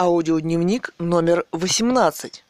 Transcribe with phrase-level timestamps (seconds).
[0.00, 2.44] Аудиодневник номер 18.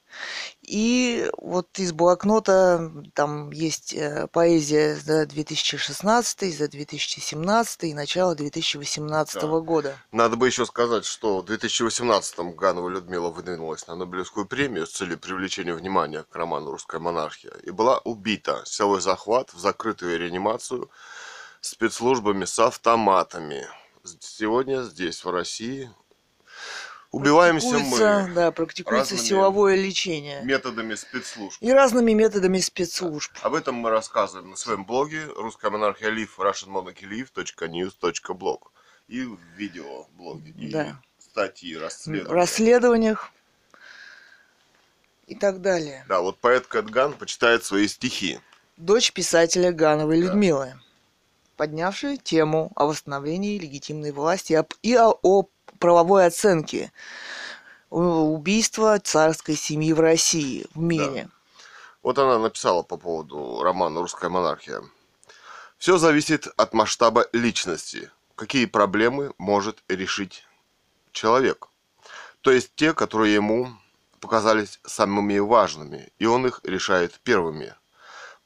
[0.63, 9.35] И вот из блокнота там есть э, поэзия за 2016, за 2017 и начало 2018
[9.35, 9.47] Да.
[9.61, 9.97] года.
[10.13, 15.19] Надо бы еще сказать, что в 2018-м Ганова Людмила выдвинулась на Нобелевскую премию с целью
[15.19, 20.91] привлечения внимания к роману «Русская монархия» и была убита силой захват в закрытую реанимацию
[21.61, 23.67] спецслужбами с автоматами.
[24.21, 25.91] Сегодня здесь, в России,
[27.11, 30.43] убиваемся мы Да, практикуется силовое лечение.
[30.43, 31.57] методами спецслужб.
[31.63, 33.33] И разными методами спецслужб.
[33.43, 38.59] Об этом мы рассказываем на своем блоге русская монархия лив russianmonarchylive.news.blog
[39.09, 41.01] и в видеоблоге, и Да.
[41.19, 42.35] статьи, расследования.
[42.35, 43.31] расследованиях
[45.27, 46.05] и так далее.
[46.09, 48.39] Да, вот поэт Кэтган почитает свои стихи.
[48.77, 50.27] Дочь писателя Гановой Да.
[50.29, 50.75] Людмилы,
[51.57, 56.93] поднявшая тему о восстановлении легитимной власти и об- и о, о правовой оценке
[57.91, 61.29] у- убийства царской семьи в России, в мире.
[62.03, 64.83] Вот она написала по поводу романа «Русская монархия».
[65.79, 68.11] Все зависит от масштаба личности.
[68.35, 70.45] Какие проблемы может решить
[71.13, 71.69] человек.
[72.41, 73.69] То есть те, которые ему
[74.21, 77.75] показались самыми важными, и он их решает первыми.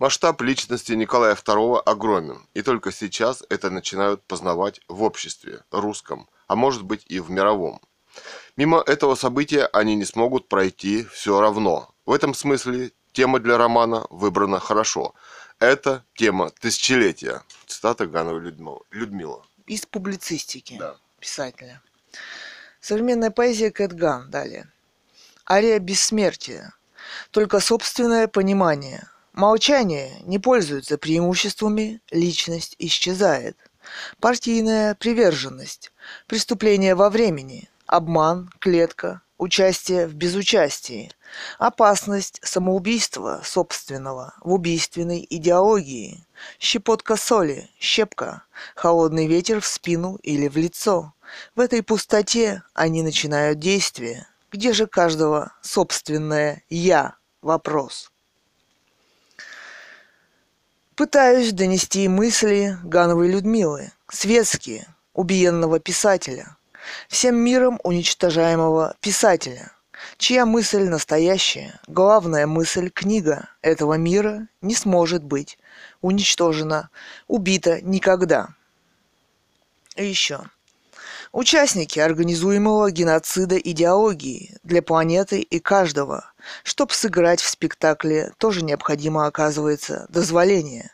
[0.03, 6.57] Масштаб личности Николая II огромен, и только сейчас это начинают познавать в обществе, русском, а
[6.57, 7.81] может быть и в мировом.
[8.57, 11.95] Мимо этого события они не смогут пройти все равно.
[12.05, 15.15] В этом смысле тема для романа выбрана хорошо.
[15.61, 17.45] Это тема тысячелетия.
[17.69, 18.81] Цитата Людмила.
[18.91, 19.47] Людмила.
[19.69, 20.97] Из публицистики Да.
[21.21, 21.81] писателя.
[22.81, 24.33] Современная поэзия Кэтган.
[24.33, 24.69] Далее.
[25.49, 26.75] Ария бессмертия.
[27.31, 29.09] Только собственное понимание.
[29.33, 33.57] Молчание не пользуется преимуществами, личность исчезает.
[34.21, 35.91] Партийная приверженность.
[36.27, 37.71] Преступление во времени.
[37.87, 41.11] Обман, клетка, участие в безучастии.
[41.59, 46.27] Опасность самоубийства собственного в убийственной идеологии.
[46.61, 48.45] Щепотка соли, щепка,
[48.75, 51.15] холодный ветер в спину или в лицо.
[51.57, 54.27] В этой пустоте они начинают действие.
[54.51, 57.17] Где же каждого собственное «я»?
[57.41, 58.12] Вопрос.
[60.95, 66.59] Пытаюсь донести мысли Гановой Людмилы, светские, убиенного писателя,
[67.09, 69.73] всем миром уничтожаемого писателя,
[70.19, 75.59] чья мысль настоящая, главная мысль книга этого мира не сможет быть
[76.03, 76.91] уничтожена,
[77.27, 78.51] убита никогда.
[79.97, 80.43] И еще.
[81.33, 86.32] Участники организуемого геноцида идеологии для планеты и каждого.
[86.65, 90.91] Чтоб сыграть в спектакле, тоже необходимо, оказывается, дозволение.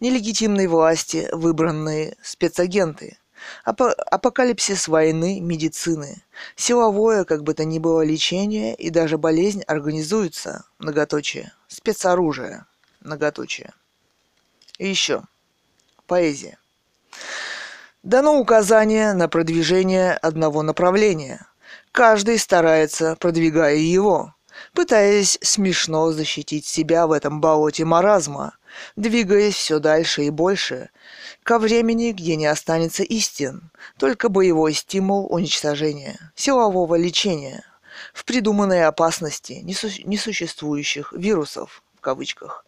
[0.00, 3.18] Нелегитимной власти выбранные спецагенты.
[3.64, 6.22] Апо- апокалипсис войны, медицины.
[6.56, 11.52] Силовое, как бы то ни было, лечение и даже болезнь организуются, многоточие.
[11.68, 12.66] Спецоружие,
[13.00, 13.72] многоточие.
[14.78, 15.22] И еще.
[16.06, 16.58] Поэзия.
[18.02, 21.46] Дано указание на продвижение одного направления.
[21.92, 24.34] Каждый старается, продвигая его,
[24.74, 28.56] пытаясь смешно защитить себя в этом болоте маразма,
[28.96, 30.90] двигаясь все дальше и больше,
[31.42, 37.64] ко времени, где не останется истин, только боевой стимул уничтожения, силового лечения,
[38.14, 42.64] в придуманной опасности несу- несуществующих вирусов, в кавычках,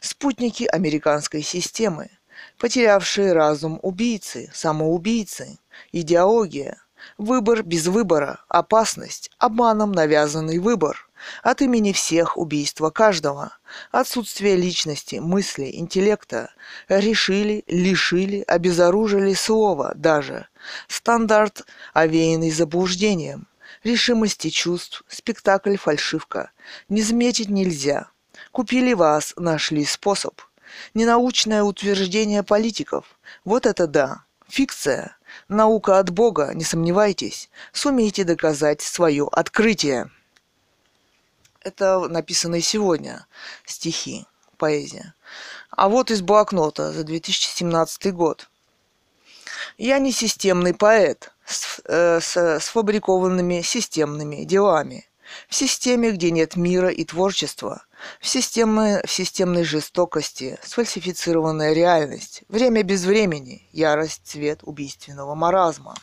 [0.00, 2.10] спутники американской системы,
[2.58, 5.58] потерявшие разум убийцы, самоубийцы,
[5.92, 6.78] идеология,
[7.18, 11.05] выбор без выбора, опасность, обманом навязанный выбор,
[11.42, 13.56] от имени всех убийства каждого,
[13.90, 16.50] отсутствие личности, мысли, интеллекта,
[16.88, 20.48] решили, лишили, обезоружили слова даже,
[20.88, 23.46] стандарт, овеянный заблуждением,
[23.84, 26.50] решимости чувств, спектакль фальшивка,
[26.88, 28.08] не заметить нельзя,
[28.52, 30.40] купили вас, нашли способ–
[30.94, 33.18] Ненаучное утверждение политиков.
[33.44, 34.24] Вот это да.
[34.48, 35.16] Фикция.
[35.48, 40.10] Наука от Бога, не сомневайтесь, сумеете доказать свое открытие.
[41.66, 43.26] Это написанные сегодня
[43.64, 44.24] стихи,
[44.56, 45.14] поэзия.
[45.70, 48.48] А вот из блокнота за 2017 год.
[49.76, 55.08] Я не системный поэт с, э, с сфабрикованными системными делами.
[55.48, 57.84] В системе, где нет мира и творчества,
[58.20, 65.96] в, системе, в системной жестокости, сфальсифицированная реальность, время без времени, ярость, цвет убийственного маразма.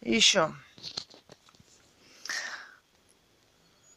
[0.00, 0.54] И еще.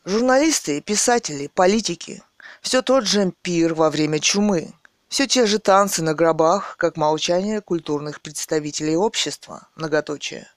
[0.10, 2.24] Журналисты, писатели, политики–
[2.64, 4.74] все тот же пир во время чумы,
[5.08, 10.48] все те же танцы на гробах, как молчание культурных представителей общества, многоточие.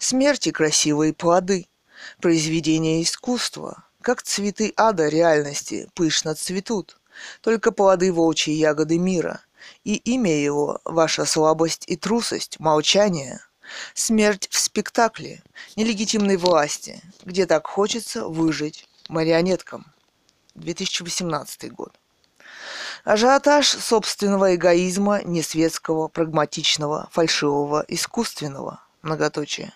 [0.00, 1.68] Смерти красивые плоды,
[2.20, 6.98] произведения искусства, как цветы ада реальности, пышно цветут,
[7.40, 9.42] только плоды волчьей ягоды мира,
[9.84, 13.38] и имя его– ваша слабость и трусость, молчание–
[13.94, 15.42] Смерть в спектакле
[15.76, 19.86] нелегитимной власти, где так хочется выжить марионеткам.
[20.54, 21.92] 2018 год.
[23.04, 28.80] Ажиотаж собственного эгоизма, несветского, прагматичного, фальшивого, искусственного.
[29.02, 29.72] Многоточие.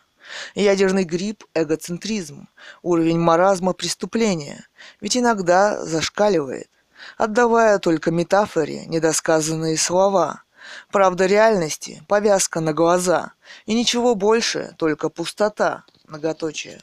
[0.55, 2.49] Ядерный гриб– эгоцентризм,
[2.82, 4.67] уровень маразма преступления,
[5.00, 6.70] ведь иногда зашкаливает,
[7.17, 10.43] отдавая только метафоре недосказанные слова.
[10.90, 13.32] Правда реальности– повязка на глаза,
[13.67, 16.81] и ничего больше, только пустота, многоточие.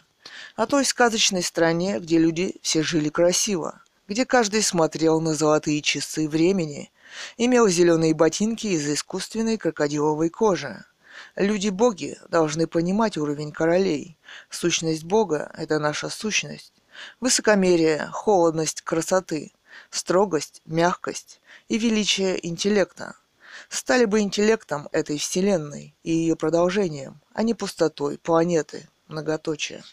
[0.56, 6.28] О той сказочной стране, где люди все жили красиво, где каждый смотрел на золотые часы
[6.28, 6.92] времени,
[7.38, 10.84] имел зеленые ботинки из искусственной крокодиловой кожи.
[11.36, 14.18] Люди-боги должны понимать уровень королей.
[14.50, 16.74] Сущность Бога– это наша сущность.
[17.20, 19.52] Высокомерие, холодность красоты,
[19.90, 23.16] строгость, мягкость и величие интеллекта.
[23.70, 29.84] Стали бы интеллектом этой вселенной и ее продолжением, а не пустотой планеты, многоточие.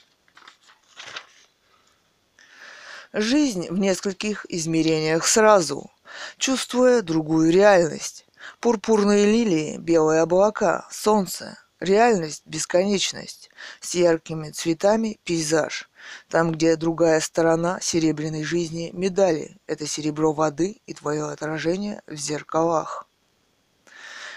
[3.18, 5.90] Жизнь в нескольких измерениях сразу,
[6.36, 8.26] чувствуя другую реальность.
[8.60, 13.48] Пурпурные лилии, белые облака, солнце, реальность, бесконечность,
[13.80, 15.88] с яркими цветами пейзаж.
[16.28, 23.06] Там, где другая сторона серебряной жизни медали, это серебро воды и твое отражение в зеркалах.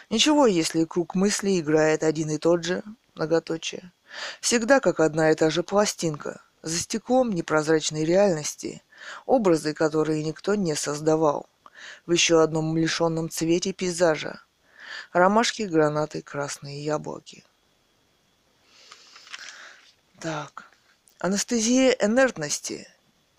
[0.10, 2.84] Ничего, если круг мыслей играет один и тот же,
[3.16, 3.92] многоточие.
[4.40, 8.82] Всегда как одна и та же пластинка– за стеклом непрозрачной реальности
[9.26, 11.48] образы, которые никто не создавал.
[12.06, 14.42] В еще одном лишенном цвете пейзажа.
[15.14, 17.46] Ромашки, гранаты, красные яблоки.
[20.20, 20.66] Так.
[21.20, 22.88] Анестезия инертности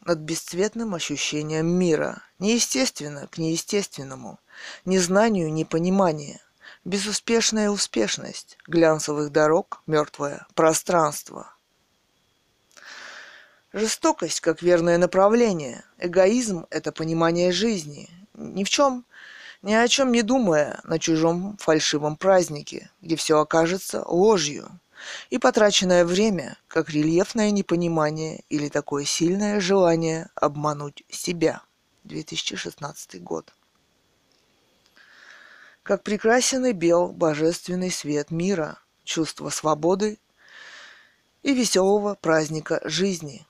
[0.00, 2.23] над бесцветным ощущением мира.
[2.38, 4.38] Неестественно к неестественному.
[4.84, 6.40] Незнанию, непонимание.
[6.84, 8.56] Безуспешная успешность.
[8.66, 11.55] Глянцевых дорог, мертвое пространство–
[13.72, 15.84] Жестокость как верное направление.
[15.99, 18.11] Эгоизм– это понимание жизни.
[18.34, 19.05] Ни в чем,
[19.62, 24.69] ни о чем не думая на чужом фальшивом празднике, где все окажется ложью.
[25.31, 31.62] И потраченное время, как рельефное непонимание или такое сильное желание обмануть себя.
[32.02, 33.52] 2016 год.
[35.84, 40.19] Как прекрасен и бел божественный свет мира, чувство свободы
[41.44, 43.47] и веселого праздника жизни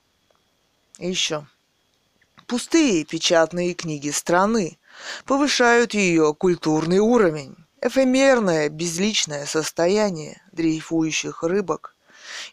[1.09, 1.47] еще.
[2.47, 4.77] Пустые печатные книги страны
[5.25, 7.55] повышают ее культурный уровень.
[7.81, 11.95] Эфемерное, безличное состояние дрейфующих рыбок.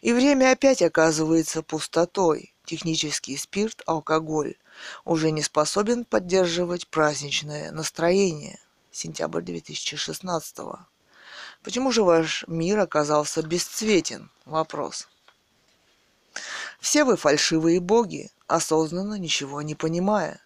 [0.01, 2.53] И время опять оказывается пустотой.
[2.65, 4.55] Технический спирт, алкоголь
[5.05, 8.59] уже не способен поддерживать праздничное настроение.
[8.91, 10.57] Сентябрь 2016
[11.63, 14.31] Почему же ваш мир оказался бесцветен?
[14.45, 15.07] Вопрос.
[16.79, 20.41] Все вы фальшивые боги, осознанно ничего не понимая.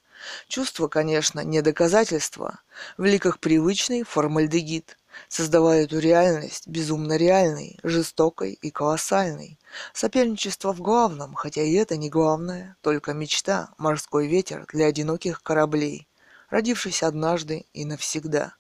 [0.48, 2.60] Чувство, конечно, не доказательство.
[2.98, 9.60] В ликах привычный формальдегид, создавая эту реальность безумно реальной, жестокой и колоссальной.
[9.94, 16.08] Соперничество в главном, хотя и это не главное, только мечта, морской ветер для одиноких кораблей,
[16.50, 18.56] родившись однажды и навсегда.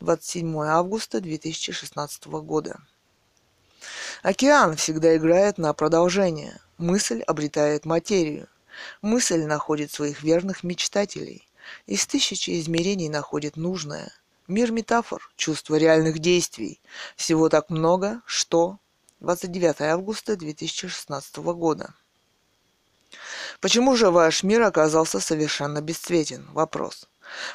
[0.00, 2.80] 27 августа 2016 года.
[4.22, 6.60] Океан всегда играет на продолжение.
[6.76, 8.48] Мысль обретает материю.
[9.02, 11.46] Мысль находит своих верных мечтателей.
[11.86, 14.12] Из тысячи измерений находит нужное.
[14.48, 16.80] Мир метафор, чувство реальных действий.
[17.16, 18.78] Всего так много, что...
[19.20, 21.92] 29 августа 2016 года.
[23.60, 26.46] Почему же ваш мир оказался совершенно бесцветен?
[26.52, 27.06] Вопрос.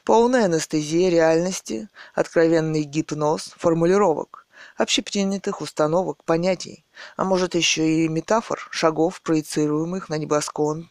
[0.03, 4.44] Полная анестезия реальности, откровенный гипноз формулировок,
[4.75, 6.85] общепринятых установок, понятий,
[7.17, 10.89] а может еще и метафор, шагов, проецируемых на небосклон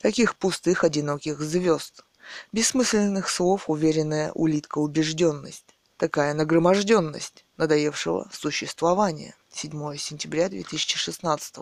[0.00, 2.04] таких пустых одиноких звезд.
[2.52, 9.34] Бессмысленных слов уверенная улитка убежденность, такая нагроможденность надоевшего существования.
[9.52, 11.56] 7 сентября 2016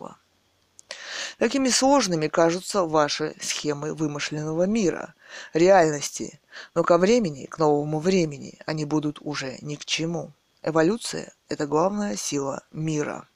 [1.38, 5.14] Какими сложными кажутся ваши схемы вымышленного мира,
[5.52, 6.40] реальности,
[6.74, 10.32] но ко времени, к новому времени, они будут уже ни к чему.
[10.68, 13.26] Эволюция– это главная сила мира.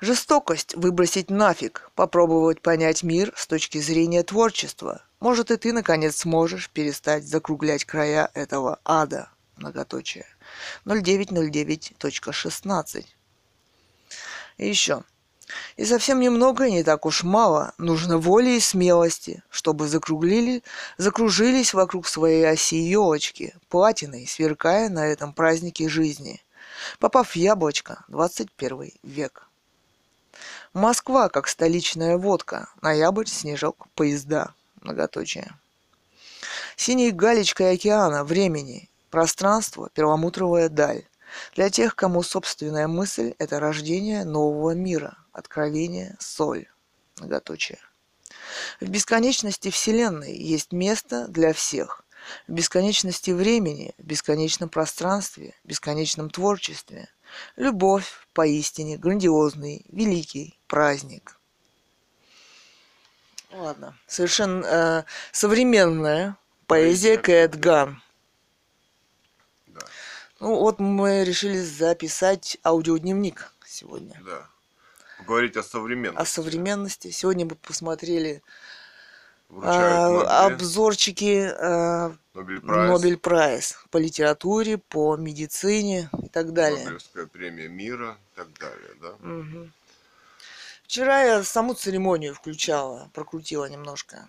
[0.00, 5.04] Жестокость выбросить нафиг, попробовать понять мир с точки зрения творчества.
[5.20, 9.30] Может и ты, наконец, сможешь перестать закруглять края этого ада.
[9.58, 10.26] Многоточие.
[10.86, 13.06] 0909.16.
[14.56, 15.04] И еще.
[15.76, 20.62] И совсем немного, не так уж мало, нужно воли и смелости, чтобы закруглили,
[20.98, 26.42] закружились вокруг своей оси елочки, платиной, сверкая на этом празднике жизни.
[26.98, 29.48] Попав в яблочко, 21 век.
[30.72, 32.68] Москва, как столичная водка.
[32.82, 34.52] Ноябрь, снежок, поезда.
[34.82, 35.54] Многоточие.
[36.76, 41.04] Синей галечкой океана, времени, пространство, перламутровая даль.
[41.54, 46.66] Для тех, кому собственная мысль– это рождение нового мира, откровение, соль.
[47.18, 47.78] Многоточие.
[48.80, 52.04] В бесконечности Вселенной есть место для всех.
[52.46, 57.08] В бесконечности времени, в бесконечном пространстве, в бесконечном творчестве–
[57.56, 61.38] Любовь поистине грандиозный, великий праздник.
[63.50, 68.02] Ладно, совершенно э, современная поэзия Кэт Ган.
[69.66, 69.80] Да.
[70.40, 74.20] Ну вот мы решили записать аудиодневник сегодня.
[74.24, 74.46] Да.
[75.28, 76.22] Говорить о современности.
[76.22, 77.10] О современности.
[77.10, 78.42] Сегодня мы посмотрели
[79.62, 82.90] а, обзорчики а, Nobel Prize.
[82.90, 86.82] Nobel Prize по литературе, по медицине и так далее.
[86.82, 89.12] Нобелевская премия мира и так далее, да?
[89.20, 89.70] Мгм.
[90.84, 94.26] Вчера я саму церемонию включала, прокрутила немножко.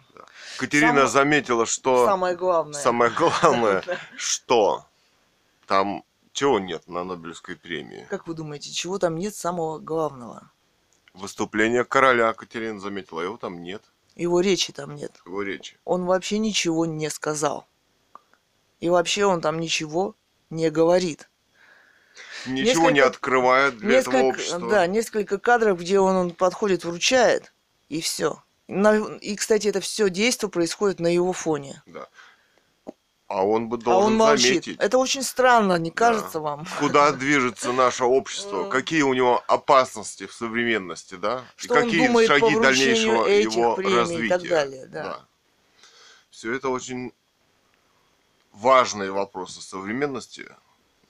[0.57, 2.81] Катерина Само- заметила, что Самое главное.
[2.81, 3.83] самое главное,
[4.17, 4.85] что
[5.65, 6.03] там
[6.33, 8.05] чего нет на Нобелевской премии?
[8.09, 10.51] Как вы думаете, чего там нет самого главного?
[11.13, 13.83] Выступление короля Катерина заметила, его там нет,
[14.15, 15.19] Его речи там нет.
[15.25, 15.77] его речи.
[15.85, 17.67] Он вообще ничего не сказал.
[18.79, 20.15] И вообще он там ничего
[20.49, 21.29] не говорит.
[22.45, 24.69] Ничего не Несколько- открывает для этого общества.
[24.69, 27.53] да, несколько кадров, где он, он подходит, вручает,
[27.89, 28.43] и все.
[28.67, 31.81] И, кстати, это все действие происходит на его фоне.
[31.87, 32.07] Да.
[33.29, 34.47] А он бы а должен он молчит.
[34.47, 36.65] заметить, Это очень странно, не кажется вам?
[36.79, 41.45] куда движется наше общество, какие у него опасности в современности, да?
[41.55, 44.29] Что он и какие думает по шаги вручению дальнейшего этих его премий и развития.
[44.29, 45.25] так далее, да.
[46.31, 47.13] Все это очень
[48.51, 50.49] важные вопросы современности,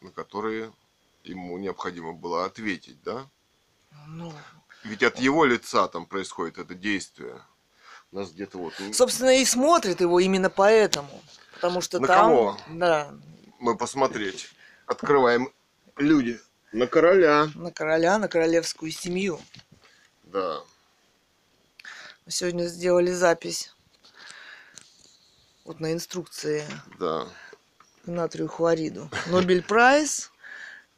[0.02, 0.74] на которые
[1.24, 3.28] ему необходимо было ответить, да?
[4.08, 4.34] Ну,
[4.84, 7.42] Ведь от его лица там происходит это действие.
[8.12, 11.22] Нас где-то вот ну, собственно, и смотрит его именно поэтому.
[11.60, 12.30] Потому что На там...
[12.30, 12.58] кого?
[12.70, 13.12] Да,
[13.60, 14.50] мы посмотреть.
[14.86, 15.50] Открываем
[15.98, 16.40] люди
[16.72, 17.50] на короля.
[17.56, 19.40] на короля, на королевскую семью.
[20.24, 20.62] Да.
[22.26, 23.74] Мы сегодня сделали запись
[25.66, 26.64] вот на инструкции
[27.00, 27.28] Да.
[28.06, 29.10] натрию хлориду.
[29.28, 30.32] Нобель Прайс.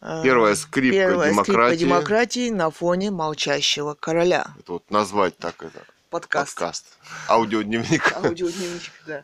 [0.01, 1.79] э, Первая скрипка первая скрипка демократии.
[1.79, 4.53] демократии на фоне молчащего короля.
[4.59, 5.83] Это вот назвать так это.
[6.09, 6.55] Подкаст.
[6.55, 6.85] Подкаст.
[7.29, 8.11] Аудиодневник.
[8.15, 9.23] Аудиодневник, да.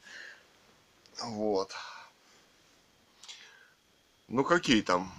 [1.23, 1.73] Вот.
[4.27, 5.11] Ну, какие там?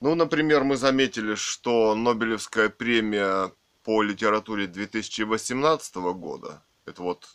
[0.00, 7.28] Ну, например, мы заметили, что Нобелевская премия по литературе 2018 года, это вот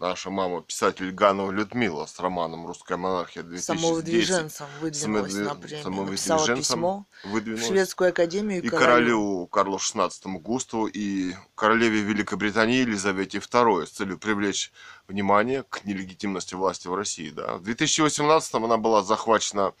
[0.00, 3.60] наша мама, писатель Ганова Людмила с романом «Русская монархия 2010».
[3.60, 6.02] Самовыдвиженцем выдвинулась на Самовыдви- премию.
[6.02, 7.66] Написала самовыдвиженцем письмо в выдвинулась.
[7.66, 14.72] Шведскую академию и королю Карлу XVI Густаву и королеве Великобритании Елизавете II с целью привлечь
[15.06, 17.30] внимание к нелегитимности власти в России.
[17.30, 17.56] Да.
[17.56, 19.74] В 2018 она была захвачена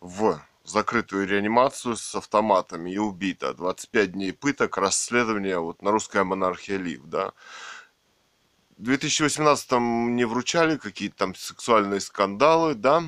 [0.00, 3.54] в закрытую реанимацию с автоматами и убита.
[3.54, 7.02] 25 дней пыток, расследование вот, на русская монархия Лив.
[7.04, 7.32] Да.
[8.80, 13.00] В 2018 не вручали какие-то там сексуальные скандалы, да.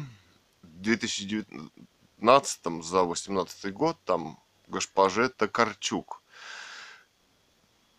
[0.62, 6.20] В 2019 за 18 год там госпоже Токарчук.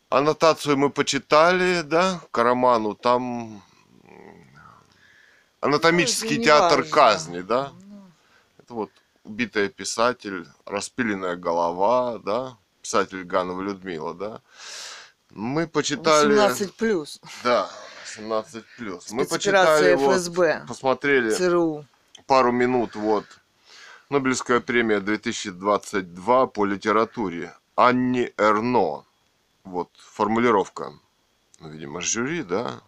[0.10, 3.64] Аннотацию мы почитали, да, к роману, там
[5.60, 6.96] анатомический Ну, театр неважно.
[6.96, 7.72] казни, да.
[7.88, 8.06] Ну,
[8.60, 8.92] Это вот
[9.24, 14.42] убитая писатель, распиленная голова, да, писатель Ганова Людмила, да.
[15.34, 16.28] Мы почитали...
[16.34, 17.20] 18 плюс.
[17.44, 17.70] Да,
[18.06, 19.12] 18 плюс.
[19.12, 21.86] Мы почитали, вот, ФСБ, посмотрели ЦРУ.
[22.28, 23.26] пару минут, вот,
[24.10, 27.54] Нобелевская премия 2022 по литературе.
[27.76, 29.06] Анни Эрно.
[29.64, 30.94] Вот, формулировка.
[31.60, 32.82] Ну, видимо, жюри, да?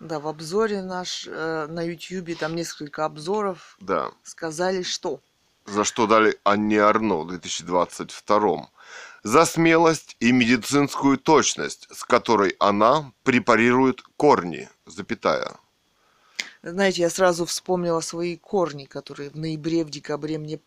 [0.00, 4.10] Да, в обзоре наш э, на Ютьюбе, там несколько обзоров, Да.
[4.24, 5.20] сказали, что
[5.66, 8.68] За что дали Анне Арно в 2022
[9.24, 15.56] За смелость и медицинскую точность, с которой она препарирует корни, запятая.
[16.62, 20.60] Знаете, я сразу вспомнила свои корни, которые в ноябре, в декабре мне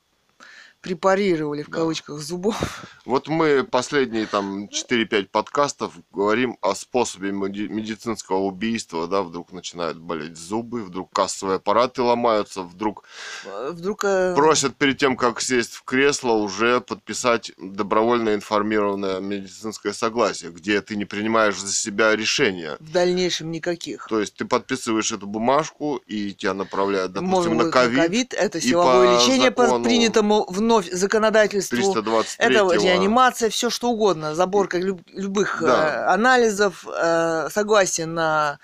[0.81, 1.77] препарировали, в Да.
[1.77, 2.85] кавычках, зубов.
[3.05, 9.97] Вот мы последние там 4-5 подкастов говорим о способе меди- медицинского убийства, да, вдруг начинают
[9.97, 13.03] болеть зубы, вдруг кассовые аппараты ломаются, вдруг
[13.45, 19.93] Э, Вдруг э, просят перед тем, как сесть в кресло, уже подписать добровольно информированное медицинское
[19.93, 22.77] согласие, где ты не принимаешь за себя решения.
[22.79, 24.07] в дальнейшем никаких.
[24.07, 29.17] То есть ты подписываешь эту бумажку, и тебя направляют, допустим, Может на ковид, это силовое
[29.17, 31.77] лечение закону принятому вновь законодательству.
[31.77, 36.07] 323 Это реанимация, все что угодно, заборка люб- любых Да.
[36.09, 38.59] э, анализов, э, согласие на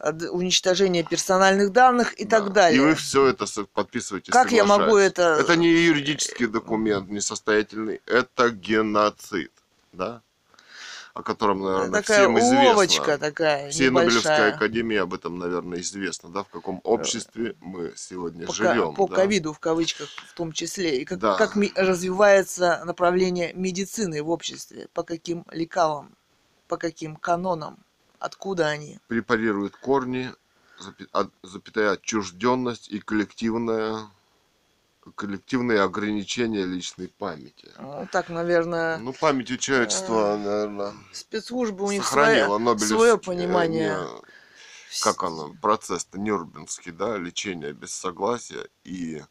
[0.00, 2.76] э, уничтожение персональных данных и так далее.
[2.76, 4.30] И вы все это подписываете.
[4.30, 9.50] Как я могу это- Это не юридический документ, не состоятельный, это геноцид,
[9.92, 10.20] да?
[11.14, 12.60] О котором, наверное, такая всем известно.
[12.62, 14.54] уловочка такая Всей Нобелевской небольшая.
[14.54, 18.94] академии об этом, наверное, известно, да, в каком обществе мы сегодня по, живем.
[18.94, 19.16] по да?
[19.16, 21.34] ковиду в кавычках в том числе и как, Да.
[21.36, 26.14] как развивается направление медицины в обществе по каким лекалам
[26.68, 27.78] по каким канонам
[28.18, 30.30] откуда они Препарирует корни,
[31.42, 34.08] запятая отчужденность и коллективное
[35.14, 37.70] коллективные ограничения личной памяти.
[37.78, 43.14] ну, так наверное Ну, память у человечества, наверное, спецслужбы у них сохранила свое, Нобелевский, свое
[43.14, 49.22] э, понимание не- как оно, процесс-то Нюрнбергский, да, лечение без согласия и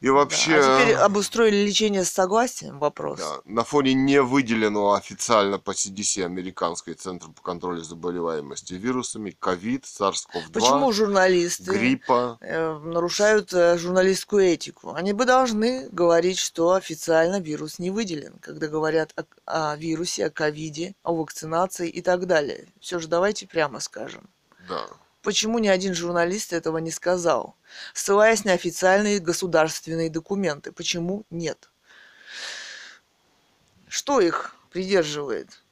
[0.00, 0.12] и Да.
[0.12, 5.70] вообще а теперь обустроили лечение с согласием вопрос да, на фоне не выделенного официально по
[5.70, 13.78] CDC американской Центр по контролю заболеваемости вирусами ковид, SARS-CoV-2, почему журналисты гриппа, э, нарушают э,
[13.78, 14.92] журналистскую этику.
[14.92, 19.24] Они бы должны говорить, что официально вирус не выделен, когда говорят о,
[19.72, 22.66] о вирусе, о ковиде, о вакцинации и так далее.
[22.80, 24.28] Все же давайте прямо скажем.
[24.68, 24.86] да.
[25.26, 27.56] Почему ни один журналист этого не сказал?
[27.94, 30.70] Ссылаясь на официальные государственные документы.
[30.70, 31.68] Почему нет?
[33.88, 35.64] Что их придерживает?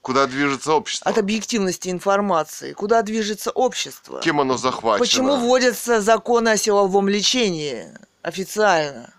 [0.00, 1.08] Куда движется общество?
[1.08, 2.72] От объективности информации.
[2.72, 4.20] Куда движется общество?
[4.20, 4.98] Кем оно захвачено?
[4.98, 7.86] Почему вводятся законы о силовом лечении
[8.22, 9.14] официально,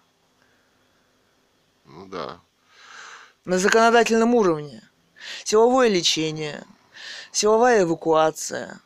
[1.86, 2.42] Ну да.
[3.46, 4.84] на законодательном уровне?
[5.46, 6.66] Силовое лечение,
[7.32, 8.82] силовая эвакуация,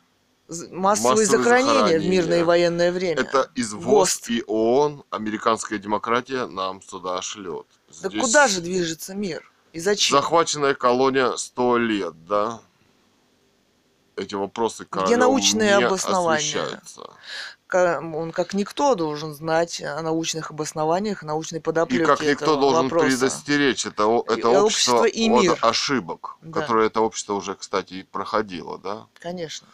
[0.48, 3.20] массовые, Массовые захоронения, в мирное и военное время.
[3.22, 4.28] Это из ГОСТ.
[4.30, 7.66] и ООН американская демократия нам сюда шлет.
[8.02, 9.50] Да Здесь куда же движется мир?
[9.72, 10.18] И зачем?
[10.18, 12.60] Захваченная колония 100 лет, да?
[14.16, 16.80] Эти вопросы королем научные не обоснования?
[17.72, 22.82] Он как никто должен знать о научных обоснованиях, научной И подоплеке как никто этого должен
[22.84, 23.06] вопроса.
[23.08, 25.58] предостеречь это, о- И это общество, общество, и от мир.
[25.60, 26.60] ошибок, Да.
[26.60, 29.06] которые это общество уже, кстати, и проходило, да?
[29.18, 29.66] Конечно.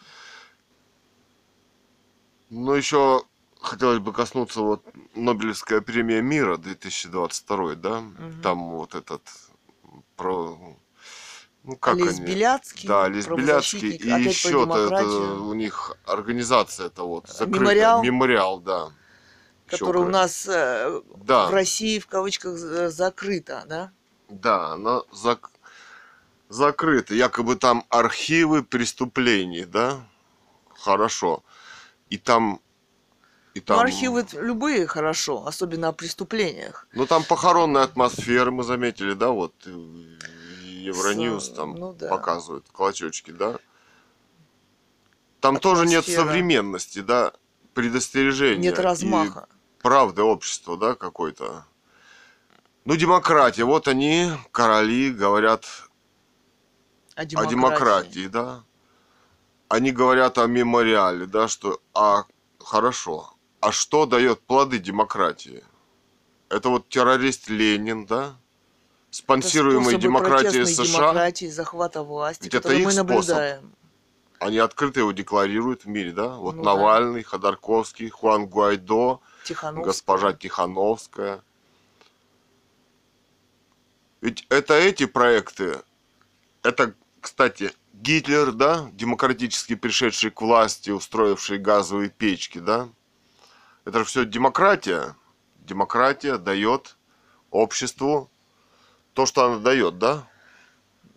[2.51, 3.23] Ну, еще
[3.61, 4.83] хотелось бы коснуться вот
[5.15, 8.01] Нобелевская премия мира 2022, да?
[8.01, 8.41] Мгм.
[8.41, 9.21] Там вот этот
[10.17, 10.57] про...
[11.63, 12.25] Ну, как Лес они?
[12.25, 13.91] Беляцкий, Да, Лес Беляцкий.
[13.91, 17.59] И еще это у них организация это вот закрытая.
[17.61, 18.03] Мемориал?
[18.03, 18.91] Мемориал, да.
[19.67, 21.47] Который у нас э, Да.
[21.47, 23.91] в России в кавычках э, закрыта, да?
[24.27, 25.51] Да, она зак...
[26.49, 27.13] закрыта.
[27.15, 30.01] Якобы там архивы преступлений, да?
[30.77, 31.43] Хорошо.
[32.11, 32.59] И там...
[33.55, 33.77] И там...
[33.77, 36.87] Ну, архивы любые хорошо, особенно о преступлениях.
[36.93, 42.09] Ну, там похоронная атмосфера, мы заметили, да, вот э, Евроньюз там ну да.
[42.09, 43.57] показывает клочочки, да.
[45.39, 46.25] Там тоже нет Атмосфера.
[46.25, 47.33] современности, да,
[47.73, 48.69] предостережения.
[48.69, 49.47] Нет размаха.
[49.81, 51.65] правды общества, да, какой-то.
[52.85, 53.63] Ну, демократия.
[53.63, 55.65] Вот они, короли, говорят
[57.15, 57.55] О о демократии.
[57.55, 58.63] демократии, да.
[59.71, 62.25] Они говорят о мемориале, да, что а
[62.59, 63.33] хорошо.
[63.61, 65.63] А что дает плоды демократии?
[66.49, 68.35] Это вот террорист Ленин, да?
[69.11, 73.07] Способы демократией США, демократии, захвата власти, Ведь это их мы способ.
[73.07, 73.71] наблюдаем.
[74.39, 76.35] они открыто его декларируют в мире, да?
[76.35, 76.73] Вот Ну да.
[76.73, 79.85] Навальный, Ходорковский, Хуан Гуайдо, Тихановская.
[79.85, 81.43] госпожа Тихановская.
[84.19, 85.81] Ведь это эти проекты,
[86.61, 92.89] это, кстати, Гитлер, да, демократически пришедший к власти, устроивший газовые печки, да,
[93.85, 95.15] это же все демократия.
[95.59, 96.97] Демократия дает
[97.51, 98.29] обществу
[99.13, 100.27] то, что она дает, да?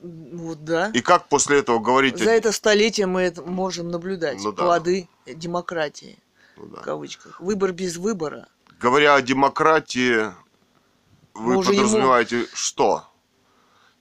[0.03, 0.91] Вот да.
[0.91, 2.19] И как после этого говорить...
[2.19, 4.65] За это столетие мы это можем наблюдать Ну да.
[4.65, 6.19] плоды демократии,
[6.57, 6.81] Ну да.
[6.81, 7.41] в кавычках.
[7.41, 8.49] Выбор без выбора.
[8.79, 10.31] Говоря о демократии,
[11.33, 13.09] вы не подразумеваете что?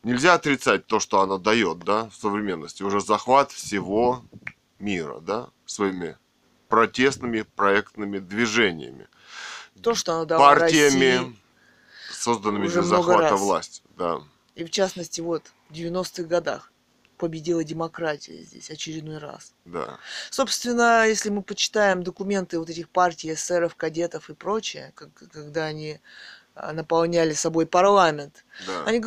[0.04, 2.84] Нельзя отрицать то, что она дает, да, в современности.
[2.84, 4.24] Уже захват всего
[4.80, 6.18] мира, да, своими
[6.68, 9.08] протестными проектными движениями,
[9.82, 11.36] То, что она дала партиями, России.
[12.12, 13.40] созданными уже для захвата раз.
[13.42, 13.82] власти.
[13.98, 14.22] Да.
[14.56, 16.72] И в частности, вот, в 90-х годах
[17.18, 19.54] победила демократия здесь очередной раз.
[19.66, 19.98] Да.
[20.32, 26.02] Собственно, если мы почитаем документы вот этих партий, эсеров, кадетов и прочее, как- когда они
[26.56, 28.86] наполняли собой парламент, Да.
[28.86, 29.00] они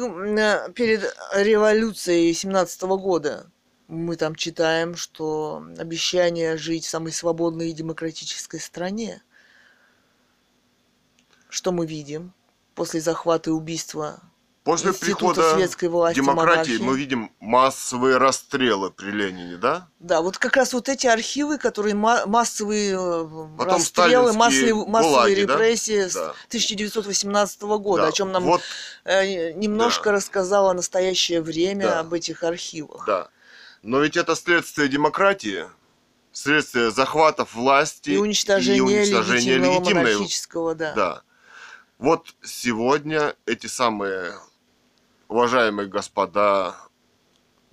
[0.75, 3.51] перед революцией 17 года
[3.89, 9.23] мы там читаем, что обещание жить в самой свободной и демократической стране.
[11.49, 12.33] Что мы видим
[12.75, 14.21] после захвата и убийства
[14.67, 16.83] После института прихода власти, демократии монархии?
[16.83, 19.87] мы видим массовые расстрелы при Ленине, да?
[20.01, 23.25] Да, вот как раз вот эти архивы, которые ма- массовые э,
[23.57, 26.35] Потом расстрелы, массовые, массовые гулаги, репрессии с Да.
[26.49, 28.09] 1918 года, Да.
[28.09, 28.61] о чем нам Вот,
[29.05, 30.13] э, немножко Да.
[30.17, 32.01] рассказало настоящее время Да.
[32.01, 33.07] об этих архивах.
[33.07, 33.29] да.
[33.83, 35.67] Но ведь это следствие демократии,
[36.33, 40.93] следствие захватов власти И уничтожение, и уничтожения легитимного легитимной монархического, да.
[40.95, 41.23] Да.
[41.99, 44.35] Вот сегодня эти самые
[45.29, 46.75] уважаемые господа,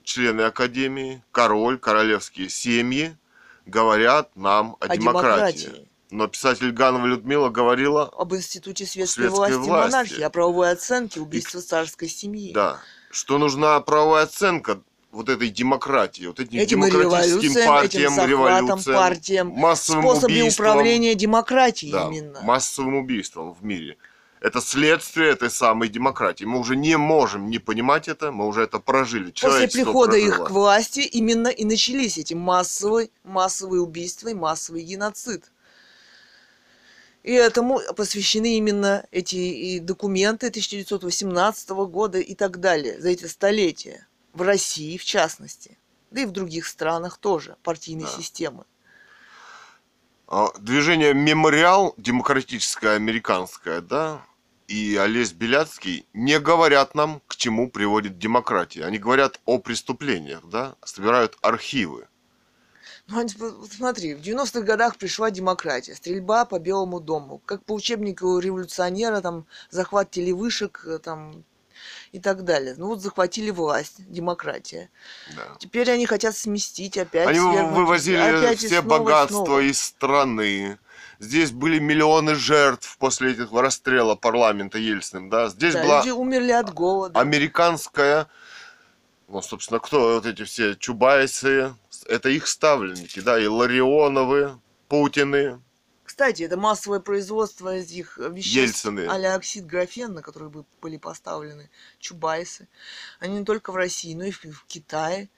[0.03, 3.15] члены Академии, король, королевские семьи
[3.65, 5.59] говорят нам о, О демократии.
[5.65, 9.69] демократии, Но писатель Ганова Людмила говорила, об институте светской, Светской власти, власти.
[9.91, 12.51] монархии, о правовой оценке убийства царской семьи.
[12.53, 12.79] да,
[13.11, 19.47] что нужна правовая оценка вот этой демократии, вот этим, Этим демократическим партиям, этим революциям, партиям,
[19.49, 20.65] массовым способе убийствам.
[20.67, 22.41] управления демократией Да, именно.
[22.41, 23.97] массовым убийством в мире.
[24.43, 26.43] Это следствие этой самой демократии.
[26.43, 29.31] Мы уже не можем не понимать это, мы уже это прожили.
[29.31, 30.45] После прихода их прожило.
[30.47, 35.49] к власти именно и начались эти массовые, массовые убийства и массовый геноцид.
[37.23, 44.07] И этому посвящены именно эти и документы 1918 года и так далее, за эти столетия.
[44.33, 45.77] В России, в частности.
[46.11, 48.09] Да и в других странах тоже, партийной Да.
[48.09, 48.65] системы.
[50.27, 54.25] А, Движение «Мемориал» демократическое американское, да,
[54.73, 58.85] и Олесь Беляцкий не говорят нам, к чему приводит демократия.
[58.85, 62.07] Они говорят о преступлениях, да, собирают архивы.
[63.05, 63.27] Ну,
[63.69, 69.45] смотри, в 90-х годах пришла демократия, стрельба по Белому дому, как по учебнику революционера, там,
[69.69, 71.43] захват телевышек, э, там,
[72.11, 72.73] и так далее.
[72.75, 74.89] Ну вот захватили власть, демократия.
[75.35, 75.55] Да.
[75.59, 77.27] Теперь они хотят сместить опять.
[77.27, 79.59] Они свергнуть, вывозили опять все снова, богатства снова.
[79.59, 80.79] из страны.
[81.23, 85.47] Здесь были миллионы жертв после этого расстрела парламента Ельциным, да.
[85.47, 87.17] Здесь Да, была люди умерли от голода.
[87.17, 88.27] американская,
[89.29, 91.73] ну, собственно, кто вот эти все Чубайсы,
[92.07, 94.59] это их ставленники, да, и Ларионовы,
[94.89, 95.61] Путины,
[96.03, 99.07] Кстати, это массовое производство этих веществ Ельцины.
[99.07, 102.67] а оксид графен, на которые бы- были поставлены чубайсы.
[103.21, 105.29] Они не только в России, но и в, Китае.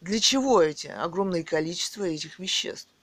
[0.00, 2.93] Для чего эти огромное количество этих веществ?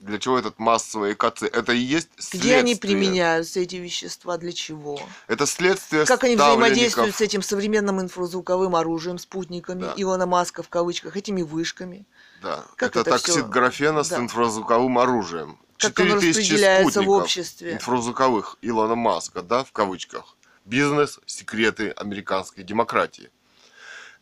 [0.00, 1.54] Для чего этот массовый экоцид?
[1.54, 2.76] Это и есть Где они следствие.
[2.76, 5.00] применяются, эти вещества, для чего?
[5.28, 9.94] Это следствие Как они взаимодействуют с этим современным инфразвуковым оружием, спутниками, Да.
[9.96, 12.06] Илона Маска в кавычках, этими вышками?
[12.42, 12.64] Да.
[12.76, 13.46] Как это, это токсид всё?
[13.46, 14.18] графена с Да.
[14.18, 15.58] инфразвуковым оружием.
[15.78, 17.72] Как 4000 распределяется в обществе?
[17.72, 20.36] инфразвуковых Илона Маска, да, в кавычках.
[20.64, 23.30] Бизнес, секреты американской демократии.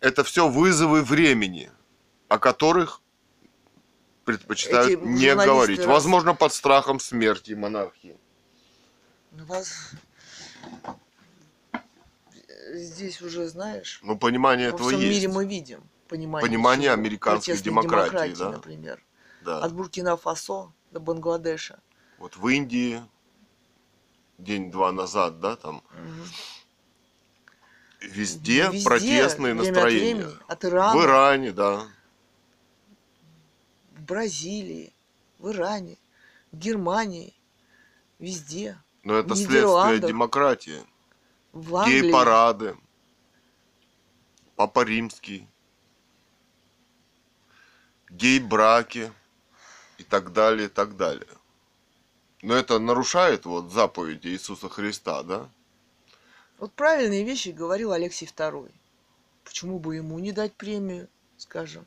[0.00, 1.70] Это все вызовы времени,
[2.28, 3.00] о которых
[4.24, 5.78] предпочитают Эти не журналисты говорить.
[5.78, 8.16] раз- Возможно, под страхом смерти монархии.
[9.32, 9.90] Ну, Вас...
[12.74, 15.12] Здесь уже, знаешь, Но понимание во этого всем есть.
[15.22, 16.94] мире мы видим понимание, Понимание чего?
[16.94, 18.50] американской демократии, демократии, да.
[18.50, 19.04] например.
[19.44, 19.58] Да.
[19.58, 21.80] От Буркина-Фасо до Бангладеша.
[22.18, 23.02] Вот в Индии
[24.38, 26.24] день-два назад, да, там Мгм.
[28.00, 30.14] везде, Везде, протестные время от настроения.
[30.14, 30.37] времени.
[30.48, 31.87] От Ирана, В Иране, да.
[34.02, 34.92] В Бразилии,
[35.38, 35.96] в Иране,
[36.50, 37.34] в Германии,
[38.18, 38.76] везде.
[39.04, 40.82] Но это следствие демократии.
[41.52, 42.76] Гей-парады.
[44.56, 45.46] Папа Римский.
[48.10, 49.12] Гей-браки.
[49.98, 51.28] И так далее, и так далее.
[52.42, 55.48] Но это нарушает вот заповеди Иисуса Христа, да?
[56.58, 58.72] Вот правильные вещи говорил Алексей II.
[59.44, 61.08] Почему бы ему не дать премию
[61.42, 61.86] скажем.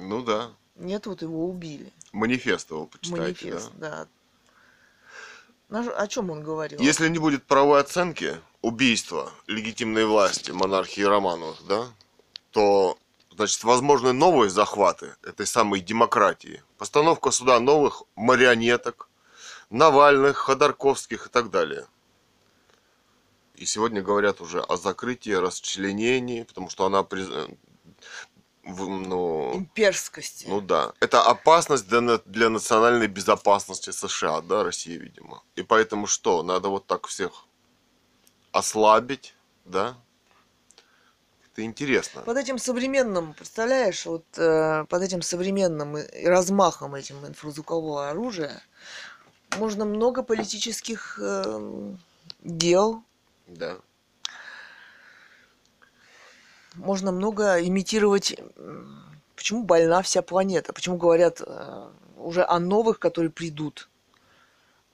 [0.00, 0.50] Ну да.
[0.76, 1.92] Нет, вот его убили.
[2.12, 4.08] Манифест его почитайте, Манифест, да.
[5.68, 5.80] да.
[5.80, 6.80] О чем он говорил?
[6.80, 11.86] Если не будет правовой оценки убийства легитимной власти, монархии Романовых, да,
[12.50, 12.98] то,
[13.30, 16.62] значит, возможны новые захваты этой самой демократии.
[16.78, 19.08] Постановка суда новых марионеток,
[19.68, 21.86] Навальных, Ходорковских и так далее.
[23.54, 27.06] И сегодня говорят уже о закрытии, расчленении, потому что она
[28.76, 30.46] ну, Имперскости.
[30.48, 35.42] ну да, это опасность для, для национальной безопасности США, да, России, видимо.
[35.56, 37.46] И поэтому что, надо вот так всех
[38.52, 39.96] ослабить, да?
[41.52, 42.22] Это интересно.
[42.22, 48.62] Под этим современным, представляешь, вот э, под этим современным размахом этим инфразвукового оружия
[49.56, 51.94] можно много политических э,
[52.42, 53.02] дел,
[53.46, 53.78] Да.
[56.80, 58.36] Можно много имитировать.
[59.36, 60.72] Почему больна вся планета?
[60.72, 63.88] Почему говорят э, уже о новых, которые придут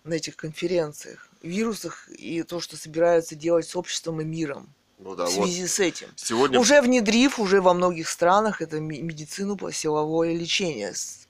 [0.05, 5.27] на этих конференциях, вирусах и то, что собираются делать с обществом и миром Ну да,
[5.27, 6.09] в вот связи с этим?
[6.17, 6.61] сегодня...
[6.61, 11.27] Уже внедрив уже во многих странах это медицину силовое лечение с,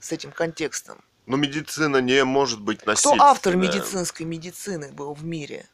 [0.00, 1.02] с этим контекстом.
[1.26, 3.26] Но медицина не может быть Кто насильственная.
[3.30, 5.66] автор медицинской медицины был в мире?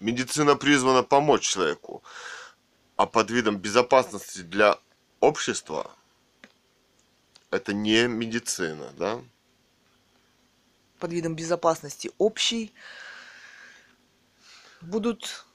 [0.00, 2.02] Медицина призвана помочь человеку,
[2.98, 4.76] а под видом безопасности для
[5.20, 5.90] общества
[7.50, 9.20] это не медицина, да?
[10.98, 12.72] Под видом безопасности общей
[14.80, 15.46] будут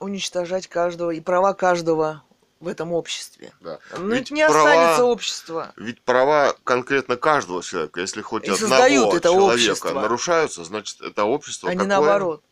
[0.00, 2.24] уничтожать каждого и права каждого
[2.58, 3.52] в этом обществе.
[3.60, 3.78] да.
[3.96, 5.72] Ну, Ведь не права- останется общества.
[5.76, 10.00] Ведь права конкретно каждого человека, если хоть И одного это человека общество.
[10.00, 11.88] нарушаются, значит это общество а не какое?
[11.96, 12.42] наоборот.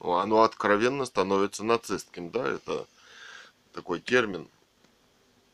[0.00, 2.46] Ну, Оно откровенно становится нацистским, да?
[2.48, 2.86] Это
[3.72, 4.48] такой термин,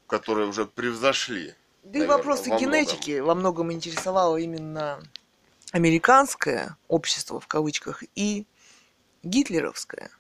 [0.07, 1.55] который уже превзошли.
[1.83, 2.73] Да и наверно, вопросы во многом.
[2.73, 5.03] генетики во многом интересовало именно
[5.73, 8.47] американское общество в кавычках и
[9.23, 10.11] гитлеровское.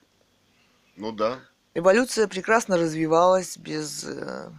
[0.97, 1.41] Ну да.
[1.75, 4.51] Эволюция прекрасно развивалась без э,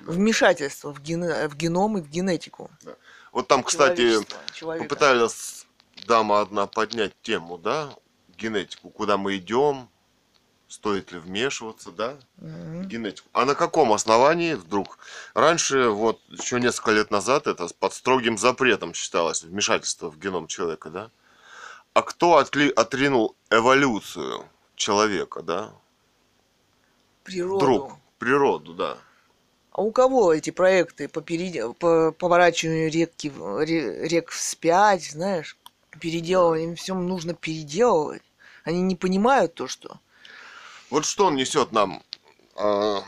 [0.00, 2.70] вмешательства в, гене- в геном и в генетику.
[3.32, 4.18] Вот там, кстати,
[4.52, 4.84] человека.
[4.84, 5.66] попыталась
[6.06, 7.94] дама одна поднять тему, да,
[8.36, 9.88] генетику, куда мы идем,
[10.72, 12.88] стоит ли вмешиваться, да, Мгм.
[12.88, 13.28] генетику.
[13.34, 14.98] А на каком основании вдруг?
[15.34, 20.88] Раньше, вот еще несколько лет назад, это под строгим запретом считалось вмешательство в геном человека,
[20.88, 21.10] да?
[21.92, 25.72] А кто отли, отринул эволюцию человека, да?
[27.24, 27.56] Природу.
[27.58, 28.96] Вдруг, природу, да.
[29.72, 33.30] А у кого эти проекты по, переде- по поворачиванию реки,
[34.08, 35.58] рек вспять, знаешь,
[36.00, 38.22] переделывание, им все нужно переделывать.
[38.64, 40.00] Они не понимают то, что...
[40.92, 42.02] Вот что он несет нам?
[42.54, 43.02] а,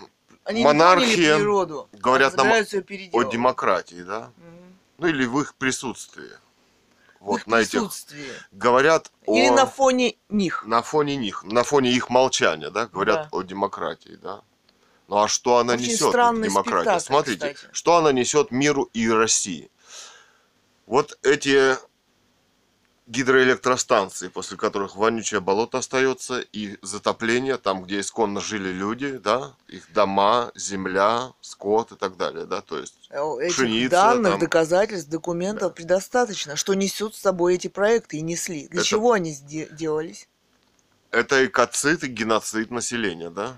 [0.44, 4.30] Они Монархия, природу, говорят нам о демократии, да?
[4.38, 4.78] Мгм.
[4.96, 6.30] Ну или в их присутствии.
[7.20, 7.90] Вот их на этих
[8.52, 10.64] говорят Или о на фоне них.
[10.66, 13.38] на фоне них, на фоне их молчания, да, говорят Да.
[13.38, 14.40] о демократии, да.
[15.08, 17.00] Ну а что она Очень несет, демократия?
[17.00, 17.74] Смотрите, кстати.
[17.74, 19.70] что она несет миру и России.
[20.86, 21.76] Вот эти
[23.06, 29.92] гидроэлектростанции, после которых вонючее болото остается, и затопление, там, где исконно жили люди, да, их
[29.92, 34.40] дома, земля, скот и так далее, да, то есть Э, Этих Пшеница, данных, там.
[34.40, 36.56] доказательств, документов предостаточно.
[36.56, 38.68] Что несут с собой эти проекты и несли.
[38.68, 40.28] Для Это- чего они делались?
[41.10, 43.56] это экоцид и геноцид населения, да?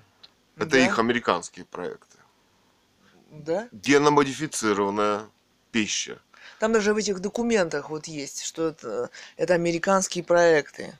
[0.56, 0.78] Это Да.
[0.78, 2.18] их американские проекты.
[3.30, 3.68] Да?
[3.72, 5.26] Геномодифицированная
[5.70, 6.18] пища.
[6.58, 10.98] Там даже в этих документах вот есть, что это, это американские проекты.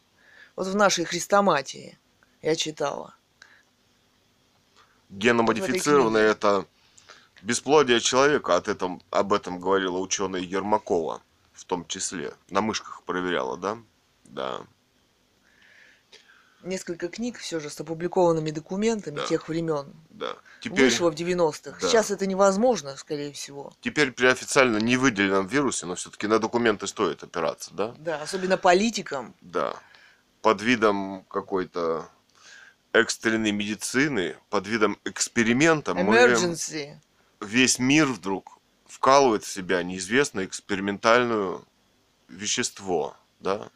[0.55, 1.99] Вот в нашей хрестоматии
[2.43, 3.15] я читала.
[5.11, 6.67] Геномодифицированное это
[7.43, 8.57] бесплодие человека.
[8.57, 11.23] От этом, об этом говорила ученая Ермакова
[11.57, 12.35] в том числе.
[12.51, 13.79] На мышках проверяла, да?
[14.25, 14.61] Да.
[16.67, 19.27] Несколько книг все же с опубликованными документами Да.
[19.27, 19.95] тех времен.
[20.11, 20.37] Да.
[20.61, 21.79] Теперь, Вышло в 90-х.
[21.81, 21.89] Да.
[21.89, 23.73] Сейчас это невозможно, скорее всего.
[23.81, 27.95] теперь при официально не выделенном вирусе, но все-таки на документы стоит опираться, да?
[27.99, 29.35] Да, особенно политикам.
[29.41, 29.77] Да.
[30.43, 32.09] Под видом какой-то
[32.93, 36.97] экстренной медицины, под видом эксперимента мы Emergency.
[37.41, 41.61] весь мир вдруг вкалывает в себя неизвестное экспериментальное
[42.29, 43.69] вещество, да.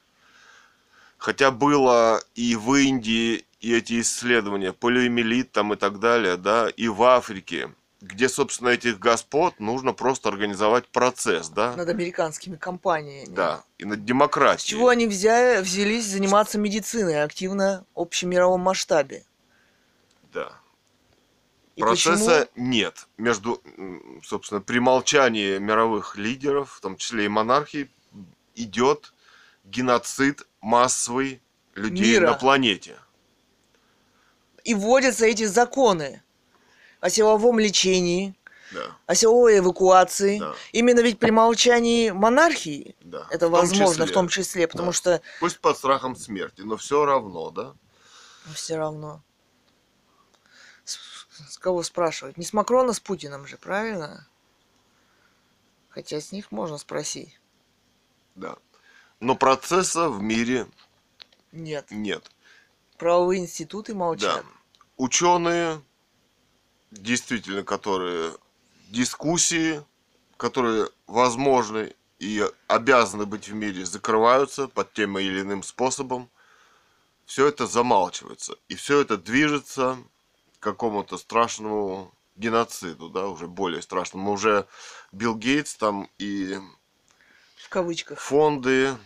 [1.21, 6.89] Хотя было и в Индии и эти исследования, полиомиелит там и так далее, да, и
[6.89, 13.27] в Африке, где, собственно, этих господ нужно просто организовать процесс, да, над американскими компаниями.
[13.29, 14.71] да, и над С демократией.
[14.71, 19.25] чего они взяли, взялись заниматься медициной активно в общемировом масштабе?
[20.33, 20.53] Да.
[21.77, 22.67] И Процесса почему?
[22.67, 23.09] нет.
[23.19, 23.63] Между,
[24.25, 27.91] собственно, при молчании мировых лидеров, в том числе и монархии,
[28.55, 29.13] идет
[29.71, 31.41] геноцид массовый
[31.75, 32.33] людей Мира.
[32.33, 32.99] на планете.
[34.65, 36.23] И вводятся эти законы
[37.01, 38.35] о силовом лечении,
[38.73, 40.39] Да, о силовой эвакуации.
[40.39, 40.55] Да.
[40.73, 43.27] Именно ведь при молчании монархии да.
[43.31, 44.15] это В том возможно, в числе.
[44.15, 44.93] том числе, потому Да.
[44.93, 47.75] что Пусть под страхом смерти, но все равно, да?
[48.55, 49.23] все равно.
[50.85, 50.99] С,
[51.51, 52.37] с кого спрашивать?
[52.37, 54.27] Не с Макрона, с Путиным же, правильно?
[55.89, 57.41] Хотя с них можно спросить.
[58.35, 58.57] Да.
[59.21, 60.67] Но процесса в мире
[61.53, 61.87] Нет.
[61.91, 62.31] нет.
[62.97, 64.43] Правовые институты молчат.
[64.45, 64.51] Да.
[64.97, 65.83] Ученые,
[66.91, 68.33] действительно, которые
[68.89, 69.83] дискуссии,
[70.37, 76.29] которые возможны и обязаны быть в мире, закрываются под тем или иным способом.
[77.25, 78.57] Все это замалчивается.
[78.69, 79.99] И все это движется
[80.59, 84.33] к какому-то страшному геноциду, да, уже более страшному.
[84.33, 84.67] Уже
[85.13, 86.59] Билл Гейтс там и
[87.57, 88.19] В кавычках.
[88.19, 88.97] фонды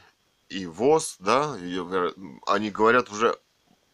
[0.55, 2.15] и ВОЗ, да, говорят-
[2.47, 3.39] они говорят уже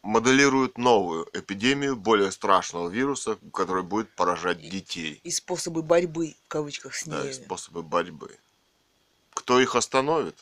[0.02, 5.20] моделируют новую эпидемию более страшного вируса, который будет поражать детей.
[5.24, 8.38] И способы борьбы, в кавычках, с Да, и способы борьбы.
[9.34, 10.36] Кто их остановит?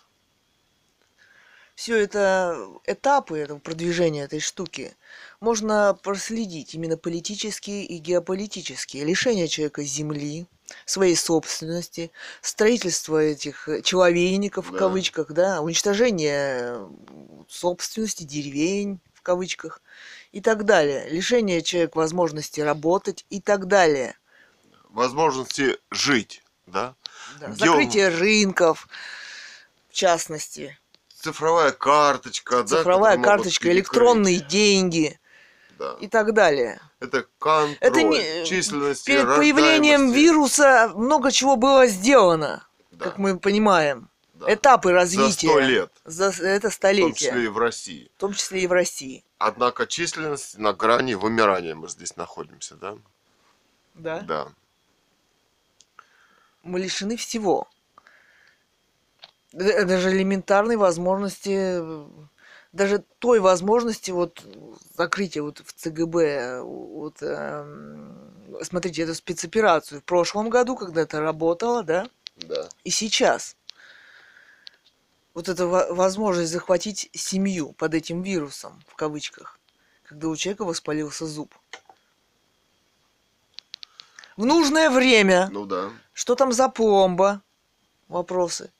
[1.75, 4.97] Все это этапы этого продвижения этой штуки
[5.41, 9.05] можно проследить именно политические и геополитические.
[9.05, 10.49] Лишение человека земли,
[10.85, 14.79] своей собственности, строительство этих э, человейников в Да.
[14.79, 16.89] кавычках, да, уничтожение
[17.49, 19.81] собственности, деревень в кавычках
[20.33, 21.09] и так далее.
[21.09, 24.17] Лишение человека возможности работать и так далее.
[24.91, 26.95] Возможности жить, да?
[27.41, 28.89] Да, Где Закрытие рынков,
[29.89, 30.79] в частности.
[31.21, 35.19] Цифровая карточка, да, Цифровая могут карточка, электронные деньги
[35.79, 35.97] да.
[36.01, 36.81] и так далее.
[37.01, 43.39] Это контроль Это не- численности, Перед появлением вируса много чего было сделано, Да, как мы
[43.39, 44.09] понимаем.
[44.35, 44.53] да.
[44.55, 45.49] Этапы За развития.
[45.49, 47.15] сто лет, За это в том столетие.
[47.31, 48.11] числе и в России.
[48.17, 49.25] В том числе и в России.
[49.39, 52.97] Однако численность на грани вымирания мы здесь находимся, да?
[53.95, 54.21] Да?
[54.21, 54.49] Да.
[56.65, 57.69] Мы лишены всего.
[59.53, 62.07] Д- Даже элементарной возможности, э,
[62.73, 64.45] даже той возможности вот
[64.97, 68.19] закрытия вот в ЦГБ, вот, эм,
[68.63, 72.69] смотрите, эту спецоперацию в прошлом году, когда это работало, да, Да.
[72.85, 73.57] и сейчас.
[75.35, 79.59] Вот эта во- возможность захватить семью под этим вирусом, в кавычках,
[80.03, 81.55] когда у человека воспалился зуб.
[84.37, 85.49] В нужное время.
[85.51, 87.43] Ну да, Что там за пломба?
[88.09, 88.73] Вопросы.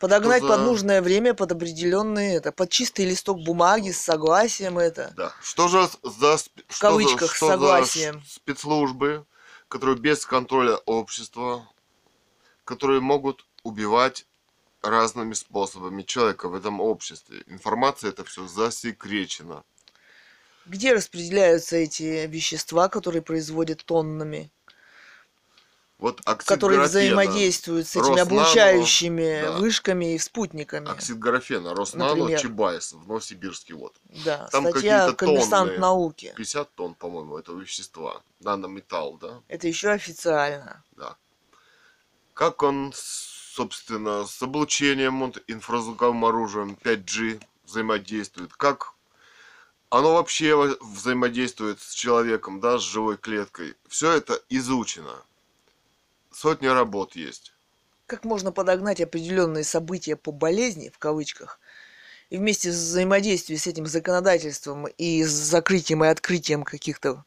[0.00, 5.12] Подогнать за- под нужное время, под определенные, это, под чистый листок бумаги с согласием это.
[5.16, 5.32] Да.
[5.42, 8.20] Что же за В что кавычках, за, что за согласием.
[8.22, 9.26] ш- спецслужбы,
[9.68, 11.68] которые без контроля общества,
[12.64, 14.24] которые могут убивать
[14.82, 17.42] разными способами человека в этом обществе.
[17.46, 19.64] Информация это все засекречена.
[20.66, 24.52] Где распределяются эти вещества, которые производят тоннами,
[25.98, 29.52] Вот которые взаимодействуют с этими Роснано, облучающими да.
[29.58, 30.88] вышками и спутниками?
[30.88, 32.40] Оксид графена, Роснано, Например.
[32.40, 33.74] Чебайс в Новосибирске.
[33.74, 33.96] Вот.
[34.24, 35.80] Да, Там статья «Коммерсант тонны.
[35.80, 36.32] науки».
[36.36, 38.22] 50 тонн, по-моему, этого вещества.
[38.38, 39.40] Нанометалл, да?
[39.48, 40.84] Это еще официально.
[40.96, 41.16] Да.
[42.32, 48.52] Как он, собственно, с облучением, вот, инфразвуковым оружием 5G взаимодействует?
[48.54, 48.92] Как
[49.90, 53.74] оно вообще во- взаимодействует с человеком, да, с живой клеткой?
[53.88, 55.16] Все это изучено.
[56.38, 57.52] Сотни работ есть.
[58.06, 61.58] Как можно подогнать определенные события по болезни, в кавычках,
[62.30, 67.24] и вместе с взаимодействием с этим законодательством и с закрытием и открытием каких-то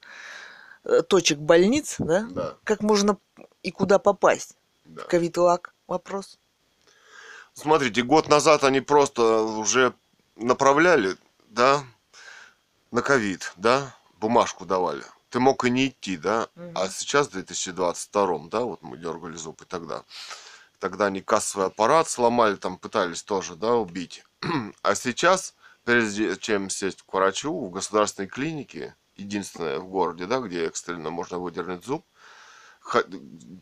[0.85, 2.25] э, точек больниц, да?
[2.31, 3.17] Да, Как можно
[3.63, 4.55] и куда попасть?
[4.85, 5.03] да.
[5.03, 5.73] Ковид-лак?
[5.87, 6.39] Вопрос.
[7.53, 9.93] Смотрите, год назад они просто уже
[10.37, 11.17] направляли,
[11.49, 11.83] да,
[12.91, 15.03] на ковид, да, бумажку давали.
[15.31, 16.73] Ты мог и не идти, да, Мгм.
[16.75, 20.03] а сейчас в 2022, да, вот мы дергали зуб и тогда.
[20.79, 24.25] Тогда они кассовый аппарат сломали, там пытались тоже, да, убить.
[24.81, 30.65] А сейчас, прежде чем сесть к врачу в государственной клинике, единственное в городе, да, где
[30.65, 32.05] экстренно можно выдернуть зуб,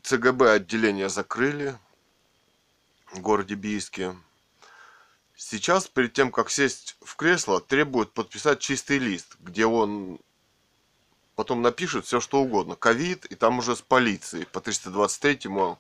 [0.04, 1.78] ЦГБ отделение закрыли,
[3.12, 4.16] в городе Бийске.
[5.36, 10.20] Сейчас, перед тем, как сесть в кресло, требуют подписать чистый лист, где он
[11.40, 12.76] потом напишет все, что угодно.
[12.76, 14.46] Ковид, и там уже с полицией.
[14.46, 15.80] По 323-му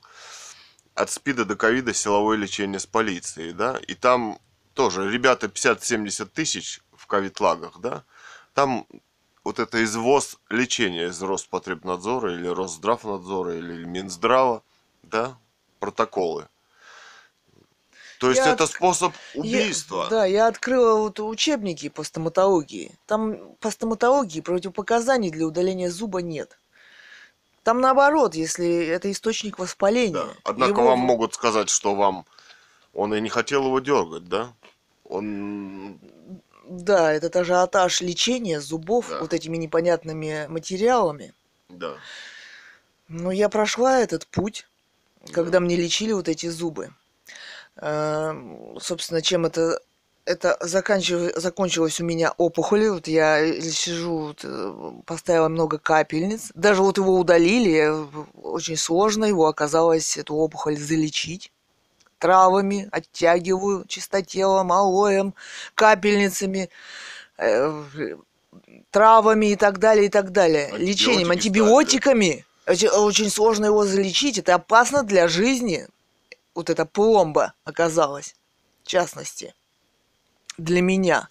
[0.95, 3.77] от СПИДа до ковида силовое лечение с полицией, да.
[3.89, 4.39] И там
[4.73, 8.05] тоже ребята 50-70 тысяч в ковид-лагах, да.
[8.53, 8.87] Там
[9.43, 14.63] вот это извоз лечения из Роспотребнадзора или Росздравнадзора или Минздрава,
[15.03, 15.37] да,
[15.81, 16.47] протоколы.
[18.19, 20.07] То есть Я это отк- способ Я- убийства.
[20.09, 22.91] да, я открыла вот учебники по стоматологии.
[23.07, 26.57] Там по стоматологии противопоказаний для удаления зуба нет.
[27.63, 30.13] Там наоборот, если это источник воспаления.
[30.13, 30.27] Да.
[30.43, 32.25] Однако его вам могут сказать, что вам
[32.93, 34.53] он и не хотел его дергать, да?
[35.05, 35.97] Он
[36.67, 39.19] Да, этот ажиотаж лечения зубов Да.
[39.21, 41.33] вот этими непонятными материалами.
[41.69, 41.93] да.
[43.07, 44.67] Но я прошла этот путь,
[45.31, 46.93] когда мне лечили вот эти зубы.
[47.81, 49.79] Эм, Собственно, чем это
[50.25, 52.95] это заканчив- закончилось у меня опухолью.
[52.95, 56.51] Вот я сижу, вот, э, поставила много капельниц.
[56.53, 57.89] Даже вот его удалили.
[57.89, 58.05] э,
[58.43, 61.51] Очень сложно его оказалось, эту опухоль залечить.
[62.19, 65.33] Травами оттягиваю чистотелом, алоем,
[65.73, 66.69] капельницами,
[67.37, 67.83] э,
[68.91, 70.69] травами и так далее, и так далее.
[70.77, 72.67] Лечением, Антибиотики ставят, да?
[72.67, 72.99] антибиотиками.
[73.05, 74.37] Очень сложно его залечить.
[74.37, 75.87] Это опасно для жизни.
[76.59, 78.35] Вот эта пломба оказалась,
[78.83, 79.55] в частности,
[80.57, 81.29] для меня.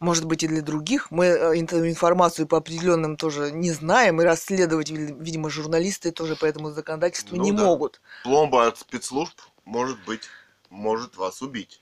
[0.00, 1.12] Может быть, и для других.
[1.12, 6.34] Мы э, ин- информацию по определенным тоже не знаем, и расследовать, ви- видимо, журналисты тоже
[6.34, 7.62] по этому законодательству Ну не да.
[7.64, 8.00] могут.
[8.24, 10.22] Пломба от спецслужб может быть,
[10.70, 11.80] может вас убить.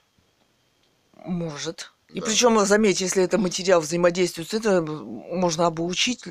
[1.25, 1.91] Может.
[2.09, 2.27] И Да.
[2.27, 6.25] причем, заметь, если это материал взаимодействует с этим, можно облучить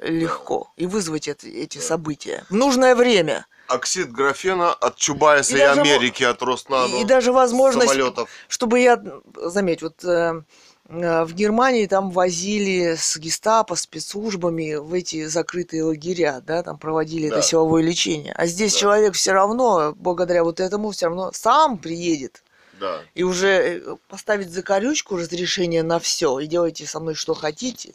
[0.00, 1.84] легко и вызвать это- эти Да.
[1.84, 2.44] события.
[2.50, 3.46] В нужное время.
[3.68, 6.96] Оксид графена от Чубайса и, И даже Америки, от Роснано.
[6.96, 8.30] И, и даже возможность, самолетов.
[8.48, 9.02] чтобы я,
[9.36, 10.42] заметь, вот э,
[10.88, 17.28] э, в Германии там возили с гестапо, спецслужбами в эти закрытые лагеря, да, там проводили
[17.28, 17.36] Да.
[17.38, 18.32] это силовое лечение.
[18.34, 18.78] А здесь Да.
[18.78, 22.42] человек все равно, благодаря вот этому, все равно сам приедет
[22.80, 23.02] Да.
[23.14, 23.48] и уже
[23.84, 27.92] э, поставить закорючку разрешение на все и делайте со мной что хотите.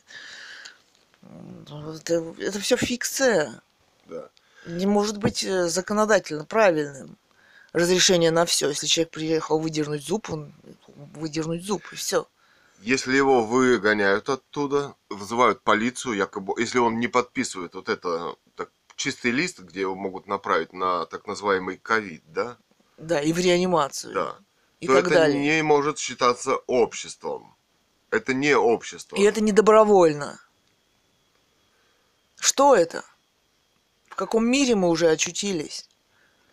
[1.23, 1.65] М,
[2.39, 3.61] Это, все фикция.
[4.07, 4.29] Да.
[4.65, 7.17] Не может быть э, законодательно правильным
[7.73, 8.69] разрешение на все.
[8.69, 10.53] Если человек приехал выдернуть зуб, он
[11.15, 12.27] выдернуть зуб, и все.
[12.79, 19.31] Если его выгоняют оттуда, вызывают полицию, якобы, если он не подписывает вот это так, чистый
[19.31, 22.57] лист, где его могут направить на так называемый ковид, да,
[22.97, 24.13] Да, и в реанимацию.
[24.13, 24.35] да,
[24.81, 25.39] и то так это далее.
[25.57, 27.55] не может считаться обществом.
[28.11, 29.15] Это не общество.
[29.15, 30.39] И это не добровольно.
[32.39, 33.03] Что это?
[34.13, 35.89] В каком мире мы уже очутились?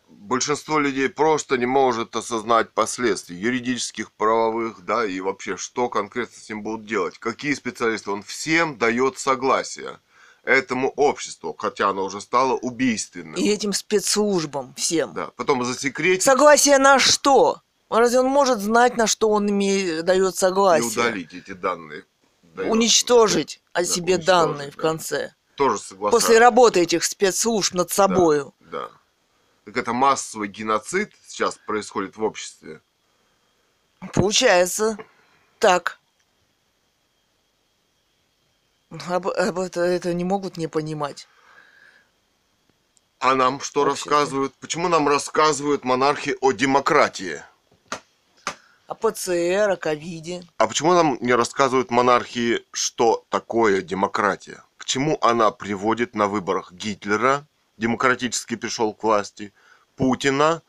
[0.09, 6.49] Большинство людей просто не может осознать последствий юридических, правовых, да, и вообще, что конкретно с
[6.49, 7.19] ним будут делать.
[7.19, 8.11] Какие специалисты?
[8.13, 9.99] Он всем дает согласие
[10.43, 13.35] этому обществу, хотя оно уже стало убийственным.
[13.35, 15.13] И этим спецслужбам всем.
[15.13, 17.61] Да, потом засекретить Согласие на что?
[17.91, 20.89] Разве он может знать, на что он имеет, дает и согласие?
[20.91, 22.05] удалить эти данные.
[22.43, 22.73] Дает.
[22.73, 24.81] Уничтожить о Да, себе данные в да.
[24.83, 25.35] конце.
[25.61, 26.19] Тоже согласен.
[26.19, 28.55] После работы этих спецслужб над собою.
[28.61, 28.89] Да.
[29.67, 32.81] Так это массовый геноцид сейчас происходит в обществе.
[34.15, 34.97] Получается
[35.59, 35.99] так.
[39.07, 41.29] Об, об это, это не могут не понимать.
[43.19, 44.13] А нам что Общество.
[44.13, 44.55] рассказывают?
[44.61, 47.43] Почему нам рассказывают монархи о демократии?
[48.87, 50.43] О ПЦР, о ковиде.
[50.57, 54.65] А почему нам не рассказывают монархии, что такое демократия?
[54.91, 59.53] Чему она приводит на выборах Гитлера, демократически пришел к власти,
[59.95, 60.63] Путина,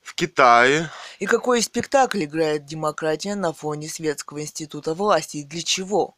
[0.00, 0.88] в Китае,
[1.18, 5.38] И какой спектакль играет демократия на фоне светского института власти?
[5.38, 6.14] И для чего?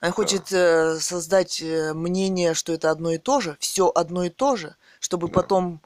[0.00, 4.28] Она хочет э, создать э, мнение, что это одно и то же, все одно и
[4.28, 5.32] то же, чтобы Да.
[5.32, 5.80] потом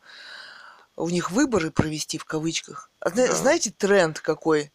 [0.97, 2.91] у них выборы провести в кавычках.
[2.99, 3.33] А Да.
[3.33, 4.73] Знаете тренд какой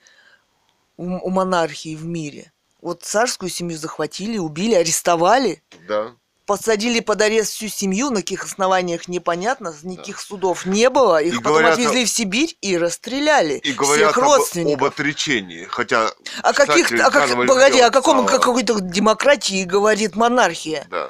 [0.95, 2.53] у монархии в мире?
[2.85, 6.11] Вот царскую семью захватили, убили, арестовали, да,
[6.45, 11.37] посадили под арест всю семью, на каких основаниях непонятно, никаких судов не было, их И
[11.37, 14.81] потом говорят, отвезли в Сибирь и расстреляли и говорят всех об, родственников.
[14.83, 16.11] об отречении, хотя...
[16.43, 20.85] О каких, о как, погоди, о каком стала- какой-то демократии говорит монархия?
[20.91, 21.09] Да,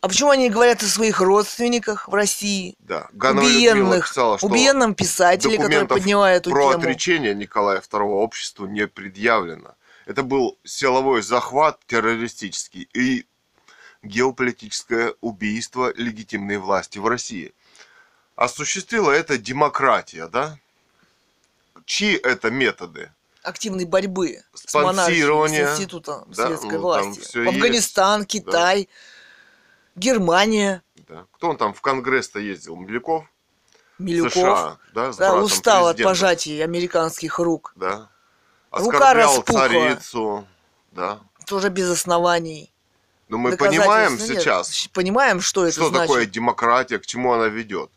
[0.00, 2.74] А почему они говорят о своих родственниках в России?
[2.78, 3.08] да.
[3.12, 6.78] Ганова убиенных, писала, что убиенном писателе, который подняла эту про тему.
[6.78, 9.74] отречение Николая II обществу не предъявлено.
[10.06, 13.26] Это был силовой захват террористический и
[14.02, 17.54] геополитическое убийство легитимной власти в России.
[18.36, 20.58] Осуществила это демократия, да?
[21.84, 23.12] Чьи это методы?
[23.42, 27.46] Активной борьбы с монархией, с институтом Да, светской ну, власти.
[27.46, 28.88] Афганистан, Китай,
[29.96, 31.26] Германия, Да.
[31.32, 32.76] Кто он там в Конгресс-то ездил?
[32.76, 33.24] Милюков?
[33.98, 34.32] Милюков.
[34.32, 35.12] США, да?
[35.12, 36.10] С Да, братом устал от президента.
[36.10, 37.72] пожатий американских рук.
[37.76, 38.08] Да.
[38.70, 39.60] Рука Оскорблял распухла.
[39.68, 40.46] царицу,
[40.92, 41.18] да.
[41.46, 42.72] Тоже без оснований.
[43.28, 44.20] Но мы Доказательств понимаем нет.
[44.42, 46.06] сейчас, Понимаем, что это что значит.
[46.08, 47.90] такое демократия, к чему она ведет.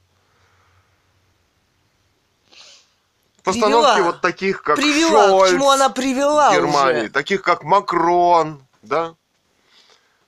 [3.43, 4.11] Постановки Привела.
[4.11, 7.09] вот таких, как привела, Шольц к чему она привела в Германии, уже.
[7.09, 9.15] таких как Макрон, да?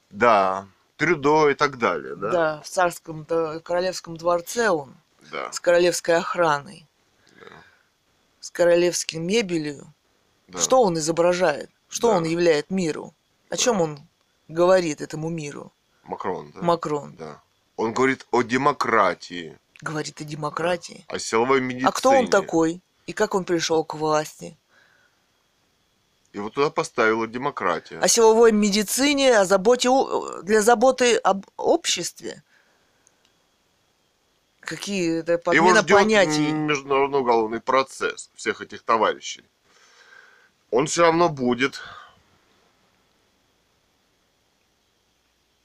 [0.09, 2.31] Да, Трюдо и так далее, да?
[2.31, 4.95] Да, в царском да, королевском дворце он,
[5.31, 6.87] Да, с королевской охраной,
[7.39, 7.47] Да.
[8.39, 9.93] с королевским мебелью.
[10.47, 10.59] да.
[10.59, 11.69] Что он изображает?
[11.89, 12.17] Что Да.
[12.17, 13.13] он являет миру?
[13.49, 13.99] О чем он
[14.47, 15.71] говорит этому миру?
[16.03, 16.61] Макрон, да?
[16.61, 17.41] Макрон Да.
[17.77, 21.03] Он говорит о демократии, говорит о демократии.
[21.09, 21.89] о силовой медицине.
[21.89, 22.81] А кто он такой?
[23.05, 24.57] И как он пришел к власти?
[26.36, 27.97] И вот туда поставила демократия.
[27.97, 29.89] О силовой медицине, о заботе
[30.43, 32.43] для заботы об обществе.
[34.59, 36.51] Какие это Его подмена ждет понятий.
[36.51, 39.45] международный уголовный процесс всех этих товарищей.
[40.71, 41.79] Он все равно будет.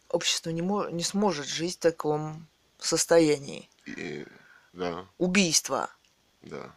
[0.09, 0.63] Общество не,
[0.93, 2.47] не сможет жить в таком
[2.79, 3.69] состоянии.
[3.87, 4.25] И,
[4.73, 5.91] да, Убийства
[6.43, 6.77] да.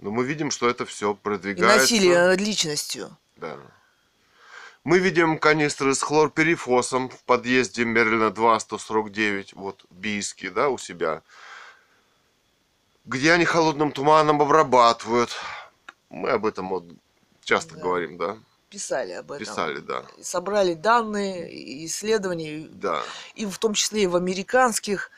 [0.00, 1.78] Но мы видим, что это все и продвигается.
[1.80, 3.16] насилие над личностью.
[3.36, 3.56] Да.
[4.82, 10.78] Мы видим канистры с хлорперифосом в подъезде Мерлина 2, 149, вот в Бийске, да, у
[10.78, 11.22] себя.
[13.04, 15.30] Где они холодным туманом обрабатывают.
[16.08, 16.84] Мы об этом вот
[17.44, 17.82] часто Да.
[17.82, 18.38] говорим, да?
[18.70, 19.44] Писали об этом.
[19.44, 20.04] Писали, да.
[20.22, 23.02] Собрали данные, и исследования, Да.
[23.34, 25.10] и в том числе и в американских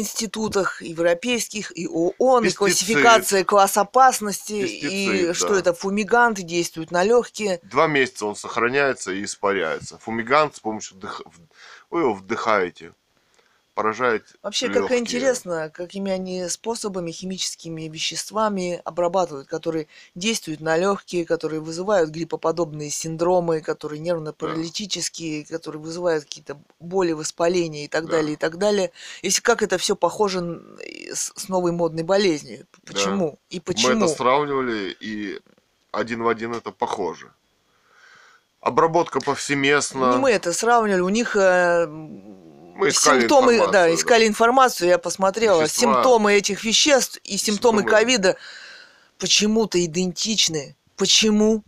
[0.00, 2.58] институтах, европейских, и ООН, и Пестицид.
[2.58, 5.58] классификация класс опасности, и Пестицид, что да.
[5.60, 7.60] это фумиганты действуют на легкие.
[7.62, 9.98] Два месяца он сохраняется и испаряется.
[9.98, 11.22] Фумигант с помощью дых...
[11.90, 12.92] Вы его вдыхаете.
[13.76, 15.00] Поражает Вообще, как лёгкие.
[15.00, 23.60] интересно, какими они способами, химическими веществами обрабатывают, которые действуют на легкие, которые вызывают гриппоподобные синдромы,
[23.60, 28.12] которые нервно-паралитические, которые вызывают какие-то боли, воспаления и так Да.
[28.12, 28.92] далее, и так далее.
[29.22, 32.66] Если как это все похоже и с, новой модной болезнью.
[32.84, 32.92] Да.
[32.94, 33.38] Почему?
[33.50, 34.04] И Мы почему?
[34.06, 35.38] это сравнивали, и
[35.92, 37.30] один в один это похоже.
[38.62, 40.12] Обработка повсеместно.
[40.12, 41.86] Не мы это сравнивали, у них э,
[42.76, 45.94] Мы искали симптомы, да, искали информацию, я посмотрела, Вещества.
[45.94, 48.36] симптомы этих веществ и симптомы ковида
[49.18, 50.76] почему-то идентичны.
[50.96, 51.64] Почему?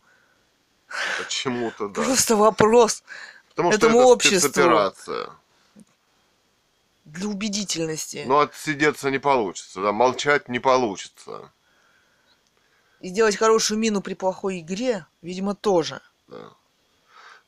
[1.19, 2.03] Почему-то, да.
[2.03, 3.03] Просто вопрос
[3.51, 4.49] Потому что этому это обществу.
[4.51, 5.31] спецоперация.
[7.07, 8.25] для убедительности.
[8.27, 11.51] Но отсидеться не получится, да, молчать не получится.
[13.01, 16.01] И сделать хорошую мину при плохой игре, видимо, тоже.
[16.27, 16.51] да.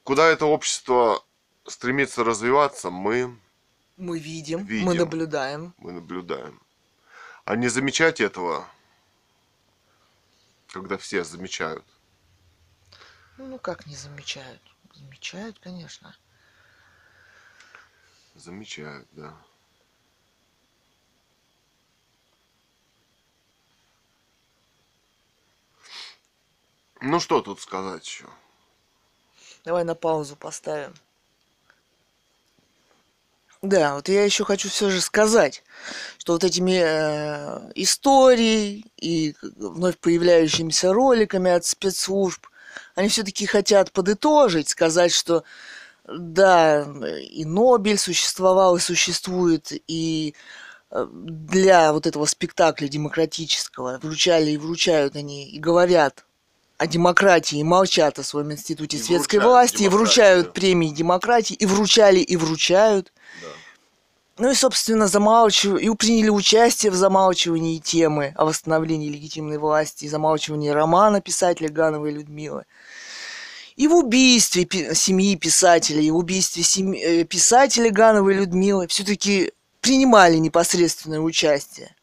[0.02, 1.22] Куда это общество
[1.66, 3.36] стремится развиваться, мы,
[4.00, 4.94] Мы видим, мы Видим.
[4.96, 5.74] наблюдаем.
[5.76, 6.58] мы наблюдаем.
[7.44, 8.66] А не замечать этого,
[10.68, 11.84] когда все замечают.
[13.36, 14.62] Ну, как не замечают?
[14.94, 16.16] Замечают, конечно.
[18.34, 19.36] Замечают, да.
[27.02, 28.26] Ну что тут сказать еще?
[29.64, 30.94] Давай на паузу поставим.
[33.62, 35.62] Да, вот я еще хочу все же сказать,
[36.16, 42.46] что вот этими э, историей и вновь появляющимися роликами от спецслужб,
[42.94, 45.44] они все-таки хотят подытожить, сказать, что
[46.08, 46.86] да,
[47.30, 50.34] и Нобель существовал и существует, и
[50.90, 56.24] э, для вот этого спектакля демократического вручали и вручают они, и говорят
[56.80, 62.20] о демократии, молчат о своем институте И светской власти, и вручают премии демократии, и вручали,
[62.20, 63.12] и вручают.
[63.42, 63.48] Да.
[64.38, 70.08] Ну и, собственно, замалчивают, и приняли участие в замалчивании темы о восстановлении легитимной власти, и
[70.08, 72.64] замалчивании романа писателя Гановой Людмилы.
[73.76, 79.52] И в убийстве пи- семьи писателя, и в убийстве семьи, э, писателя Гановой Людмилы все-таки
[79.82, 81.94] принимали непосредственное участие.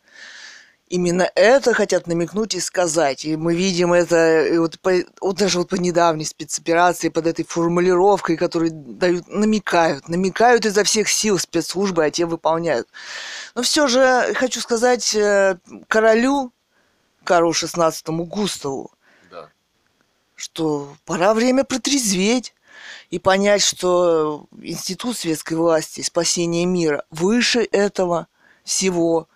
[0.89, 3.25] Именно это хотят намекнуть и сказать.
[3.25, 7.43] И мы видим это и вот, по, вот даже вот по недавней спецоперации, под этой
[7.43, 12.88] формулировкой, которую дают, намекают, намекают изо всех сил спецслужбы, а те выполняют.
[13.53, 15.57] Но все же хочу сказать э,
[15.89, 16.53] королю,
[17.25, 17.91] Карлу XVI
[18.25, 18.91] Густаву,
[19.29, 19.49] Да.
[20.35, 22.53] что пора время протрезветь
[23.09, 28.27] и понять, что институт светской власти, спасения мира выше этого
[28.63, 29.27] всего.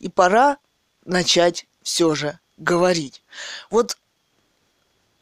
[0.00, 0.58] И пора
[1.04, 3.22] начать все же говорить.
[3.70, 3.96] Вот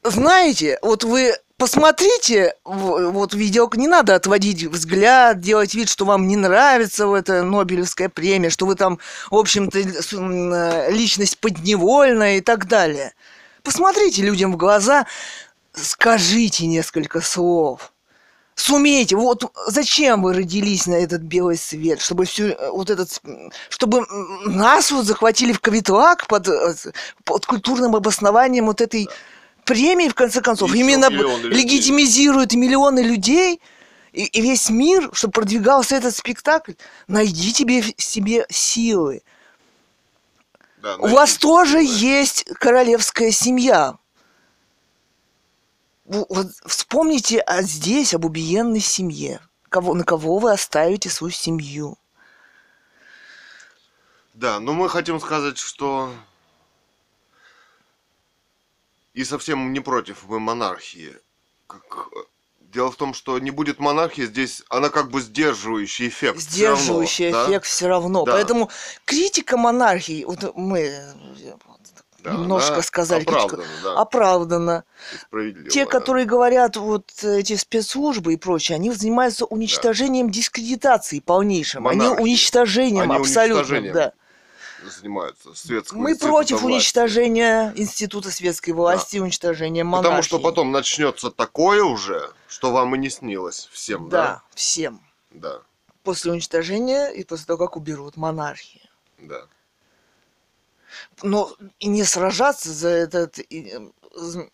[0.03, 6.37] знаете, вот вы посмотрите вот видео, не надо отводить взгляд, делать вид, что вам не
[6.37, 8.99] нравится вот эта Нобелевская премия, что вы там,
[9.31, 13.13] в общем-то, личность подневольная и так далее.
[13.63, 15.07] Посмотрите людям в глаза,
[15.75, 17.90] скажите несколько слов.
[18.61, 23.21] Сумейте, вот зачем вы родились на этот белый свет, чтобы все вот этот,
[23.71, 24.05] чтобы
[24.45, 26.75] нас вот захватили в Кавитлак под, э,
[27.25, 29.09] под культурным обоснованием вот этой
[29.65, 31.51] премии, в конце концов, И именно людей.
[31.51, 33.63] легитимизирует миллионы людей
[34.13, 36.73] и, и весь мир, чтобы продвигался этот спектакль.
[37.09, 39.23] Найди тебе себе силы.
[40.83, 43.97] Да, У вас тоже есть королевская семья.
[46.11, 49.41] Вот вспомните а здесь об убиенной семье.
[49.69, 51.97] Кого, на кого вы оставите свою семью?
[54.35, 56.13] Да, но мы хотим сказать, что
[59.15, 61.15] и совсем не против мы монархии.
[61.69, 62.09] Как...
[62.59, 66.41] Дело в том, что не будет монархии, здесь она как бы сдерживающий эффект.
[66.41, 67.47] всё равно, Сдерживающий да?
[67.47, 68.25] эффект все равно.
[68.25, 68.33] Да.
[68.33, 68.71] Поэтому
[69.05, 70.93] критика монархии, вот мы
[72.23, 74.85] Да, немножко сказали, критика оправдана, да, оправдана.
[75.71, 75.91] Те, да.
[75.91, 81.87] которые говорят, вот эти спецслужбы и прочее, они занимаются уничтожением дискредитации полнейшим.
[81.89, 82.23] Они Монархии.
[82.23, 84.13] уничтожением Они абсолютно, уничтожением да.
[84.85, 86.75] занимаются светского Мы против власти.
[86.75, 90.09] уничтожения института светской власти и уничтожения монархии.
[90.09, 94.43] Потому что потом начнется такое уже, что вам и не снилось всем, Да, да?
[94.55, 95.01] всем.
[95.31, 95.61] Да,
[96.03, 98.83] После уничтожения и после того, как уберут монархию.
[99.19, 99.43] да.
[101.23, 103.39] Но и не сражаться за этот...
[103.39, 103.81] И, э,
[104.15, 104.49] з-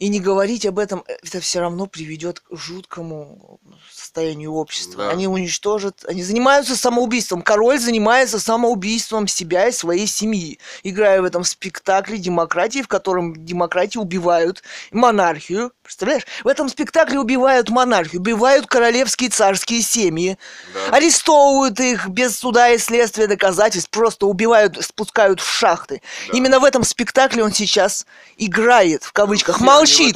[0.00, 3.60] и не говорить об этом, это все равно приведет к жуткому
[3.92, 5.04] состоянию общества.
[5.04, 5.10] Да.
[5.10, 7.42] Они уничтожат, они занимаются самоубийством.
[7.42, 13.98] Король занимается самоубийством себя и своей семьи, играя в этом спектакле демократии, в котором демократии
[13.98, 15.72] убивают монархию.
[15.88, 16.26] Представляешь?
[16.44, 20.36] В этом спектакле убивают монархию, убивают королевские царские семьи,
[20.74, 20.96] да.
[20.96, 26.02] арестовывают их без суда и следствия доказательств, просто убивают, спускают в шахты.
[26.26, 26.36] Да.
[26.36, 28.04] Именно в этом спектакле он сейчас
[28.36, 30.14] играет, в кавычках, в молчит.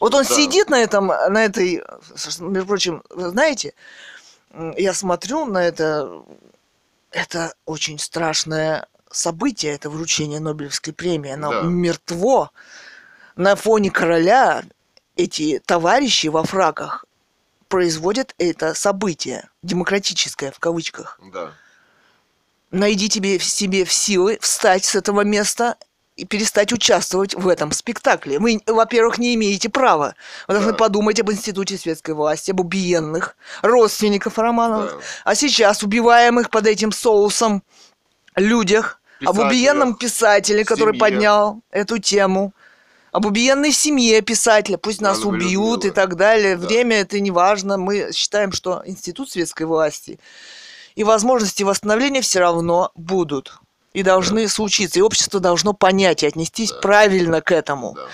[0.00, 0.34] Вот он да.
[0.34, 1.82] сидит на этом, на этой,
[2.38, 3.74] между прочим, знаете,
[4.78, 6.22] я смотрю на это,
[7.10, 11.60] это очень страшное событие, это вручение Нобелевской премии, оно Да.
[11.60, 12.52] мертво.
[13.36, 14.62] На фоне короля
[15.16, 17.04] эти товарищи во фраках
[17.68, 21.18] производят это событие, демократическое в кавычках.
[21.32, 21.52] Да.
[22.70, 25.76] Найди тебе в себе в силы встать с этого места
[26.16, 28.38] и перестать участвовать в этом спектакле.
[28.38, 30.14] Вы, во-первых, не имеете права.
[30.46, 30.78] Вы должны Да.
[30.78, 34.98] подумать об институте светской власти, об убиенных, родственников Романовых, Да.
[35.24, 37.62] а сейчас убиваемых под этим соусом
[38.36, 41.00] людях, об Писателях, убиенном писателе, который семье.
[41.00, 42.52] поднял эту тему,
[43.12, 45.94] об убиенной семье писателя, пусть нас Ивановой убьют и Людмилы.
[45.94, 46.56] так далее.
[46.56, 46.66] Да.
[46.66, 47.76] Время это не важно.
[47.78, 50.18] Мы считаем, что институт светской власти
[50.94, 53.58] и возможности восстановления все равно будут
[53.92, 54.98] и должны случиться.
[54.98, 56.78] И общество должно понять и отнестись Да.
[56.80, 57.94] правильно к этому.
[57.96, 58.06] Да.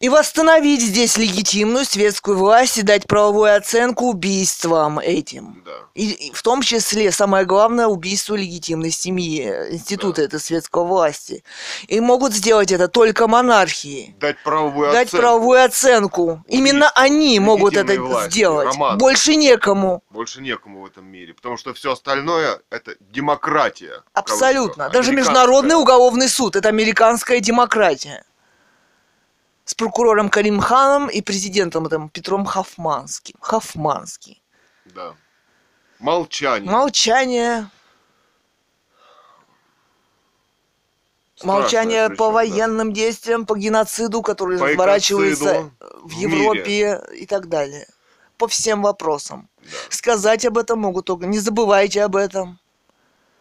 [0.00, 5.62] И восстановить здесь легитимную светскую власть и дать правовую оценку убийствам этим.
[5.66, 5.72] Да.
[5.94, 10.26] И, и в том числе, самое главное, убийство легитимной семьи, института Да.
[10.28, 11.44] этой светской власти.
[11.86, 14.16] И могут сделать это только монархии.
[14.18, 15.22] Дать правовую Дать оценку.
[15.22, 16.44] правовую оценку.
[16.48, 18.68] Именно они могут это власти, сделать.
[18.68, 18.96] Роман.
[18.96, 20.02] Больше некому.
[20.08, 24.02] Больше некому в этом мире, потому что все остальное это демократия.
[24.14, 24.88] Абсолютно.
[24.88, 25.12] Даже.
[25.12, 28.24] Международный уголовный суд это американская демократия.
[29.70, 33.36] С прокурором Карим Ханом и президентом этим Петром Хафманским.
[33.40, 34.42] Хафманский.
[34.84, 35.14] Да.
[36.00, 36.68] Молчание.
[36.68, 37.70] Молчание.
[41.36, 42.32] Страшное Молчание причем, по да.
[42.32, 47.86] военным действиям, по геноциду, который По разворачивается в в Европе и так далее.
[48.38, 49.48] По всем вопросам.
[49.58, 51.26] Да, Сказать об этом могут только.
[51.26, 52.58] Не забывайте об этом.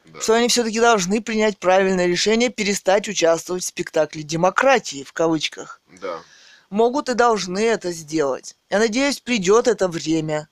[0.06, 0.22] да.
[0.22, 5.79] Что они все-таки должны принять правильное решение перестать участвовать в спектакле демократии, в кавычках.
[6.02, 6.22] Да.
[6.70, 8.56] Могут и должны это сделать.
[8.70, 10.50] Я надеюсь, придет это время,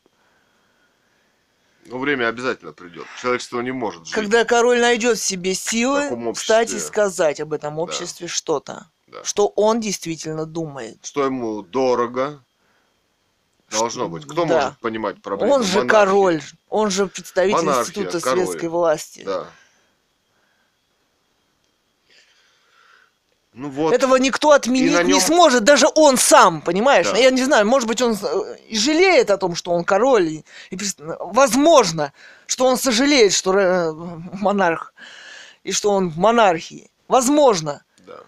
[1.86, 3.06] Но время обязательно придет.
[3.22, 4.14] Человечество не может жить.
[4.14, 8.90] когда король найдет в себе силы встать и сказать об этом обществе что-то.
[9.08, 9.24] Да.
[9.24, 10.98] Что он действительно думает.
[11.04, 12.44] Что ему дорого.
[13.72, 14.26] Должно быть.
[14.26, 14.62] Кто Да.
[14.66, 15.54] может понимать проблемы?
[15.54, 15.90] Он же монархии?
[15.90, 18.46] король, он же представитель Монархия, института король.
[18.48, 19.24] светской власти.
[19.26, 19.48] Да.
[23.58, 23.92] Ну вот.
[23.92, 27.10] Этого никто отменить на не нем- сможет, даже он сам, понимаешь?
[27.10, 27.18] Да.
[27.18, 30.46] Я не знаю, может быть, он э, и жалеет о том, что он король, и,
[30.70, 30.78] и
[31.20, 32.14] возможно,
[32.46, 33.92] что он сожалеет, что э,
[34.42, 34.94] монарх,
[35.64, 36.92] и что он в монархии.
[37.08, 37.84] Возможно.
[38.06, 38.20] Да.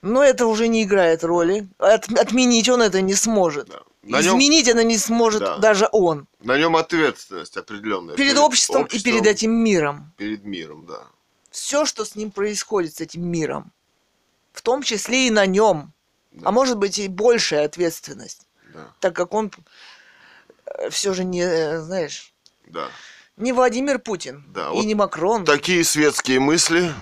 [0.00, 1.68] Но это уже не играет роли.
[1.78, 3.68] От- отменить он это не сможет.
[3.68, 3.80] Да.
[4.02, 5.58] На нем, Изменить это не сможет Да.
[5.58, 6.26] даже он.
[6.42, 8.16] на нем ответственность определенная.
[8.16, 10.12] Перед обществом и перед этим миром.
[10.16, 11.02] Перед миром, да.
[11.50, 13.70] Все, что с ним происходит, с этим миром.
[14.60, 15.94] В том числе и на нем.
[16.44, 19.50] А может быть и большая ответственность, Да, так как он
[20.90, 22.34] все же не, э, знаешь,
[22.66, 22.88] да.
[23.38, 25.46] не Владимир Путин Да, и вот не Макрон.
[25.46, 26.92] Такие светские мысли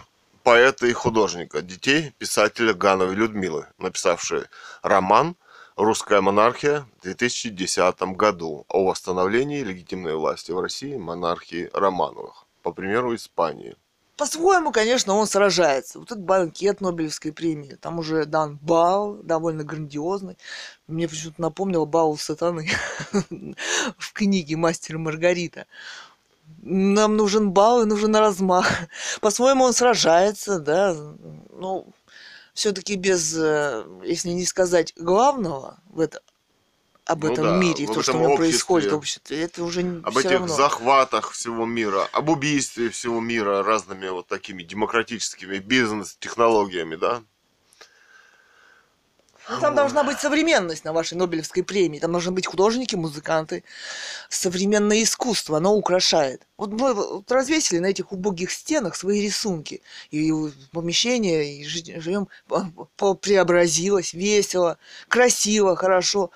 [0.45, 4.45] поэта и художника, детей писателя Гановой Людмилы, написавшей
[4.83, 5.35] роман
[5.75, 13.17] «Русская монархия» в 2010 году о восстановлении легитимной власти в России монархии Романовых, по примеру
[13.17, 13.75] Испании.
[14.19, 16.01] По-своему, конечно, он сражается.
[16.01, 20.37] Вот этот банкет Нобелевской премии, там уже дан бал, довольно грандиозный.
[20.89, 22.69] Мне почему-то напомнил бал сатаны
[23.97, 25.67] в книге «Мастер Маргарита».
[26.63, 28.69] Нам нужен бал и нужен размах.
[29.21, 30.97] По-своему он сражается, да,
[31.53, 31.87] ну,
[32.55, 36.23] все-таки без, э, если не сказать главного в это,
[37.09, 38.47] об Ну этом да, мире, в то, что этом в нем обществе.
[38.49, 40.55] происходит в обществе, это уже Об все этих равно.
[40.57, 47.23] захватах всего мира, об убийстве всего мира разными вот такими демократическими бизнес-технологиями, да?
[49.51, 51.99] Ну, Там должна быть современность на вашей Нобелевской премии.
[51.99, 53.65] Там должны быть художники, музыканты.
[54.29, 56.47] Современное искусство, оно украшает.
[56.59, 59.81] Вот мы вот развесили на этих убогих стенах свои рисунки.
[60.11, 60.33] И
[60.73, 62.29] помещение, и жи- живем,
[63.23, 64.77] преобразилось, весело,
[65.09, 66.31] красиво, хорошо.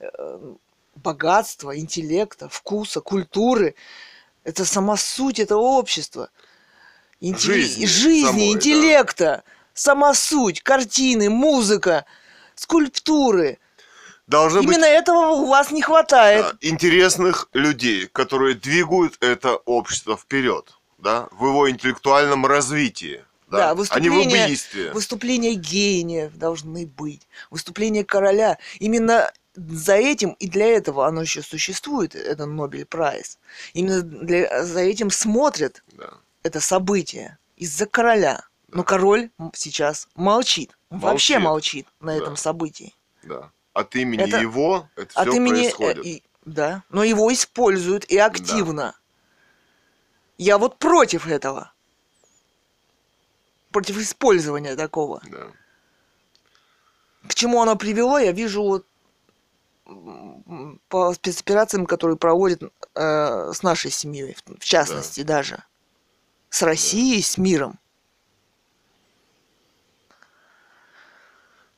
[0.00, 0.54] Э,
[0.96, 3.74] Богатство, интеллекта, вкуса, культуры.
[4.44, 6.30] Это сама суть этого общества.
[7.20, 8.52] Интелли- Жизни жизни самой, да.
[8.58, 12.04] интеллекта, сама суть, картины, музыка,
[12.54, 13.58] скульптуры.
[14.26, 16.44] Должны Именно быть этого у вас не хватает.
[16.44, 23.64] да, интересных людей, которые двигают это общество вперед, да, в его интеллектуальном развитии, Да, да,
[23.64, 24.92] а не в выступления- убийстве.
[24.92, 27.26] Выступления гениев должны быть.
[27.50, 28.58] Выступления короля.
[28.78, 29.30] Именно
[29.68, 33.38] за этим и для этого оно еще существует, это Нобель Прайс.
[33.74, 36.14] Именно для, за этим смотрят Да.
[36.42, 38.44] это событие из-за короля.
[38.68, 40.76] Но король сейчас молчит.
[40.90, 41.84] Он Вообще Молчит.
[41.84, 42.22] молчит на Да.
[42.22, 42.94] этом событии.
[43.24, 43.50] Да.
[43.72, 45.66] От имени Это- его это От все имени...
[45.66, 46.06] э, происходит.
[46.06, 46.82] и- да.
[46.88, 48.94] Но его используют и активно.
[50.38, 51.72] Я вот против этого.
[53.72, 55.20] Против использования такого.
[55.30, 55.48] Да.
[57.28, 58.86] К чему оно привело, я вижу вот
[60.88, 65.64] по спецоперациям, которые проводят э, с нашей семьей, в, частности даже.
[66.48, 67.78] С Россией, с миром.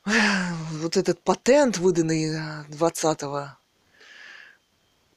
[0.05, 3.57] Вот этот патент, выданный э, 20-го,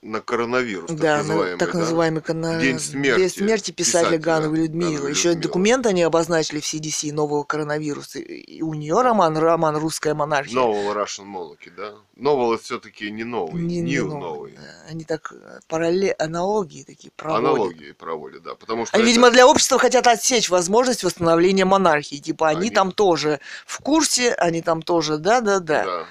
[0.02, 1.58] На коронавирус, так да, на- называемый.
[1.58, 1.78] так да?
[1.78, 4.92] называемый кона- День смерти День смерти писателя Гановой Людмилы.
[4.92, 8.18] Гановой Еще документ они обозначили в CDC нового коронавируса.
[8.20, 10.54] И у нее роман, роман «Русская монархия».
[10.54, 11.94] Нового Russian Monarchy, да?
[12.14, 14.52] Нового все-таки не новый, Не- не новый, новый.
[14.52, 14.62] да.
[14.90, 15.32] Они так
[15.68, 17.44] параллель, аналогии такие проводят.
[17.50, 18.54] Аналогии проводят, да.
[18.54, 22.16] Потому что Они, это- видимо, для общества хотят отсечь возможность восстановления монархии.
[22.16, 25.84] Типа, они, Они- там тоже в курсе, они там тоже, да-да-да.
[25.84, 26.06] да,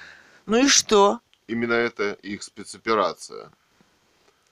[0.46, 1.20] Ну и что?
[1.48, 3.50] именно это их спецоперация.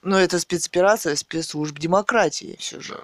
[0.05, 2.95] Ну, это спецоперация спецслужб демократии все же.
[2.95, 3.01] Да,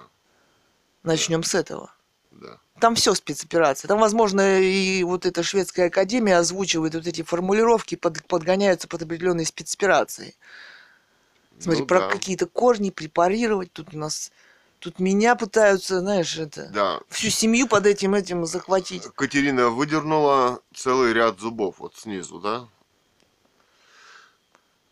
[1.03, 1.91] Начнем с этого.
[2.31, 2.59] да.
[2.79, 3.87] Там все спецоперация.
[3.87, 9.45] Там, возможно, и вот эта шведская академия озвучивает вот эти формулировки, под- подгоняются под определенные
[9.45, 10.35] спецоперации.
[11.59, 12.09] Смотри, Ну про да.
[12.09, 13.71] какие-то корни препарировать.
[13.73, 14.31] Тут у нас...
[14.79, 16.69] Тут меня пытаются, знаешь, это...
[16.73, 16.99] Да.
[17.09, 19.03] Всю семью под этим этим захватить.
[19.13, 22.67] Катерина выдернула целый ряд зубов вот снизу, да?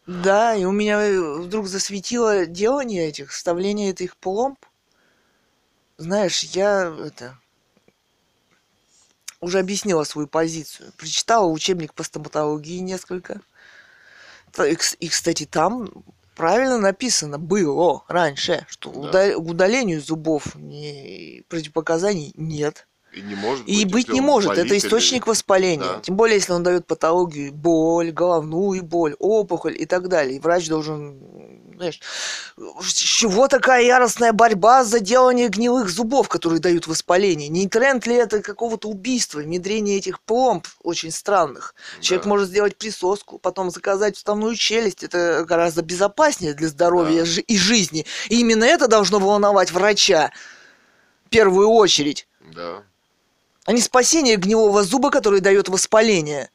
[0.09, 4.57] Да, и у меня э, вдруг засветило делание этих, вставление этих пломб.
[5.97, 7.37] Знаешь, я это
[9.39, 10.91] уже объяснила свою позицию.
[10.97, 13.39] Прочитала учебник по стоматологии несколько.
[14.57, 15.91] И, кс- и, кстати, там
[16.35, 19.37] правильно написано было раньше, что Да.
[19.37, 22.87] удалению зубов не, противопоказаний нет.
[23.11, 24.49] И не может И быть, быть если не может.
[24.49, 25.83] болит Это или- источник воспаления.
[25.93, 25.99] Да.
[26.01, 30.37] Тем более, если он дает патологию, боль, головную боль, опухоль и так далее.
[30.37, 31.19] И врач должен,
[31.75, 31.99] знаешь,
[32.81, 37.47] с чего такая яростная борьба за делание гнилых зубов, которые дают воспаление?
[37.49, 41.73] Не тренд ли это какого-то убийства, внедрение этих пломб очень странных?
[42.01, 42.29] Человек Да.
[42.29, 45.01] может сделать присоску, потом заказать вставную челюсть.
[45.03, 47.41] Это гораздо безопаснее для здоровья Да.
[47.47, 48.05] и жизни.
[48.29, 50.31] И именно это должно волновать врача
[51.25, 52.83] в первую очередь Да.
[53.69, 56.49] А не спасение гнилого зуба, который дает воспаление.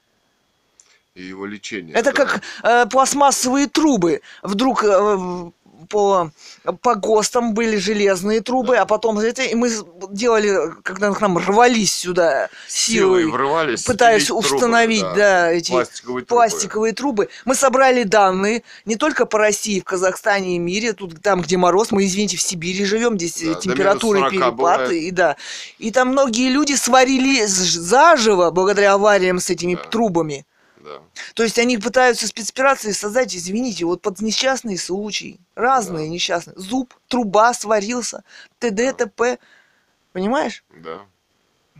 [1.15, 1.95] И его лечение.
[1.95, 2.25] Это да.
[2.25, 4.21] как э, пластмассовые трубы.
[4.43, 5.51] Вдруг э,
[5.85, 6.30] по,
[6.82, 9.70] по ГОСТам были железные трубы, а потом это, и мы
[10.11, 15.70] делали, когда к нам рвались сюда силой, Силой врывались, пытаясь пилить трубы, установить, да, эти
[15.70, 16.41] пластиковые трубы.
[16.41, 17.28] пластиковые трубы.
[17.45, 21.91] Мы собрали данные не только по России, в Казахстане и мире, тут там, где мороз,
[21.91, 24.93] мы, извините, в Сибири живем, здесь Да, температуры минус 40 перепад, бывает.
[24.93, 25.37] и да.
[25.78, 29.82] И там многие люди сварили заживо благодаря авариям с этими Да.
[29.91, 30.47] трубами.
[30.85, 31.01] Да.
[31.35, 35.41] То есть они пытаются спецоперации создать, извините, вот под несчастный случай.
[35.55, 36.12] Разные Да.
[36.12, 36.59] несчастные.
[36.59, 38.22] Зуб, труба сварился,
[38.59, 38.93] т.д.
[38.93, 39.39] т.п.
[40.12, 40.62] Понимаешь?
[40.76, 41.01] Да.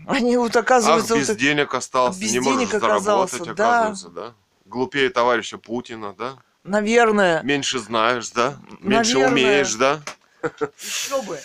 [0.07, 1.17] Они вот Ах, оказываются...
[1.17, 3.81] без вот денег остался, без не можешь денег заработать, оказался, да.
[3.81, 4.35] оказывается, да.
[4.65, 6.39] Глупее товарища Путина, да?
[6.65, 7.43] Наверное.
[7.43, 8.57] Меньше знаешь, да?
[8.81, 9.29] Меньше Наверное.
[9.29, 10.01] умеешь, да?
[10.43, 11.39] Еще бы.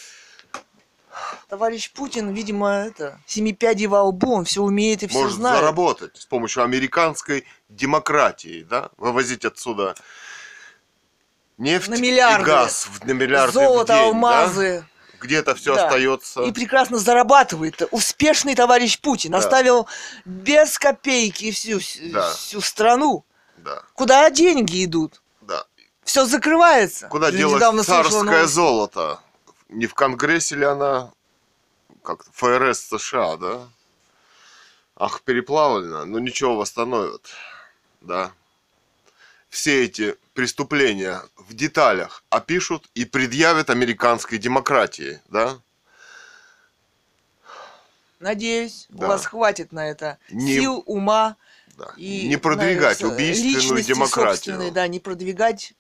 [1.50, 5.60] Товарищ Путин, видимо, это, семипядей во лбу, он все умеет и все Может знает.
[5.60, 8.90] заработать с помощью американской демократии, да?
[8.98, 9.96] Вывозить отсюда
[11.58, 12.44] нефть На миллиарды.
[12.44, 14.80] и газ на миллиарды Золото, в день, алмазы.
[14.82, 14.86] да?
[15.22, 15.86] Где-то все Да.
[15.88, 16.44] остается.
[16.44, 17.82] И прекрасно зарабатывает.
[17.92, 19.40] Успешный товарищ Путин Да.
[19.40, 19.88] оставил
[20.26, 21.80] без копейки всю,
[22.12, 22.32] Да.
[22.32, 23.26] всю страну.
[23.58, 25.22] Да, Куда деньги идут?
[25.42, 25.66] да.
[26.06, 27.08] Все закрывается.
[27.10, 28.54] Куда делать недавно слышала царское новость.
[28.54, 29.20] золото?
[29.70, 31.12] Не в Конгрессе ли она?
[32.04, 33.70] Как ФРС США, да?
[34.96, 37.28] Ах, переплавлено, но ничего восстановят.
[38.02, 38.32] Да.
[39.50, 45.60] Все эти преступления в деталях опишут и предъявят американской демократии, да?
[48.20, 49.06] Надеюсь, Да.
[49.06, 51.38] у вас хватит на это Не- сил, ума
[51.78, 51.94] да.
[51.96, 54.72] и не продвигать знаете, убийственную демократию.
[54.72, 55.74] да, не продвигать.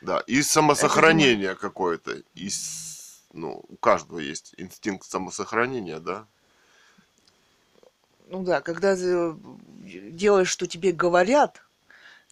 [0.00, 2.22] Да, и самосохранение какое-то.
[2.34, 2.48] И
[3.32, 6.26] ну, у каждого есть инстинкт самосохранения, да?
[8.28, 9.34] Ну да, когда ты
[10.10, 11.62] делаешь, что тебе говорят,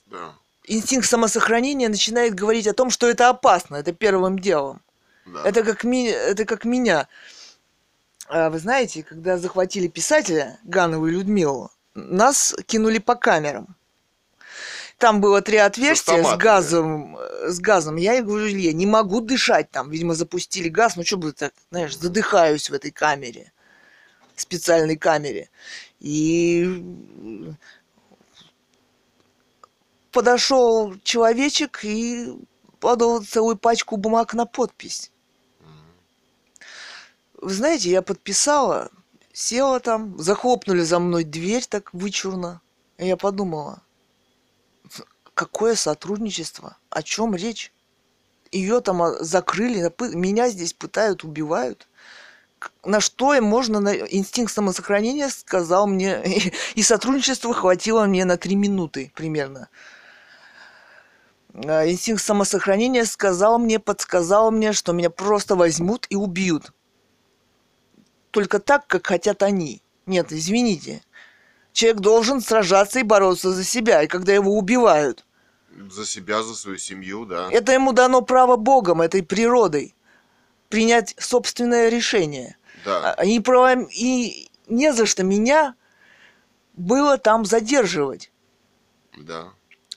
[0.07, 0.35] Да.
[0.65, 4.81] инстинкт самосохранения начинает говорить о том, что это опасно, это первым делом.
[5.27, 5.43] да.
[5.45, 7.09] Это как, ми- это как меня.
[8.29, 13.76] А, Вы знаете, когда захватили писателя Ганову и Людмилу, нас кинули по камерам.
[14.99, 17.97] Там было три отверстия с газом, э, с газом.
[17.97, 19.91] Я ей говорю, я не могу дышать там.
[19.91, 20.97] Видимо, запустили газ.
[20.97, 23.53] Ну, что бы так, знаешь, задыхаюсь в этой камере.
[24.37, 25.51] Специальной камере.
[26.01, 26.83] И
[30.13, 32.33] подошел человечек и
[32.81, 35.11] подал целую пачку бумаг на подпись.
[37.35, 38.91] Вы знаете, я подписала,
[39.35, 42.63] села там, захлопнули за мной дверь так вычурно.
[42.97, 43.83] И я подумала,
[45.37, 47.73] какое сотрудничество, о чем речь?
[48.51, 51.87] Ее там а, закрыли, меня здесь пытают, убивают.
[52.85, 53.95] На что можно, на...
[53.95, 56.25] инстинкт самосохранения сказал мне,
[56.75, 59.69] и, сотрудничества хватило мне на три минуты примерно.
[61.55, 66.73] А, Инстинкт самосохранения сказал мне, подсказал мне, что меня просто возьмут и убьют
[68.37, 69.81] только так, как хотят они.
[70.05, 71.01] Нет, извините.
[71.77, 75.27] Человек должен сражаться и бороться за себя, и когда его убивают,
[75.91, 77.49] За себя, за свою семью, да.
[77.53, 79.95] это ему дано право Богом, этой природой,
[80.71, 82.57] принять собственное решение.
[82.83, 83.13] Да.
[83.13, 85.75] А- И, про- и не за что меня
[86.77, 88.33] было там задерживать.
[89.19, 89.49] Да.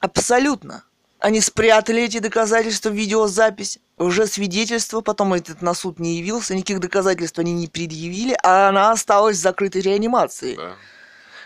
[0.02, 0.84] Абсолютно.
[1.20, 6.82] Они спрятали эти доказательства в видеозапись, уже свидетельство, потом этот на суд не явился, никаких
[6.82, 10.56] доказательств они не предъявили, а она осталась в закрытой реанимации.
[10.58, 10.76] Да.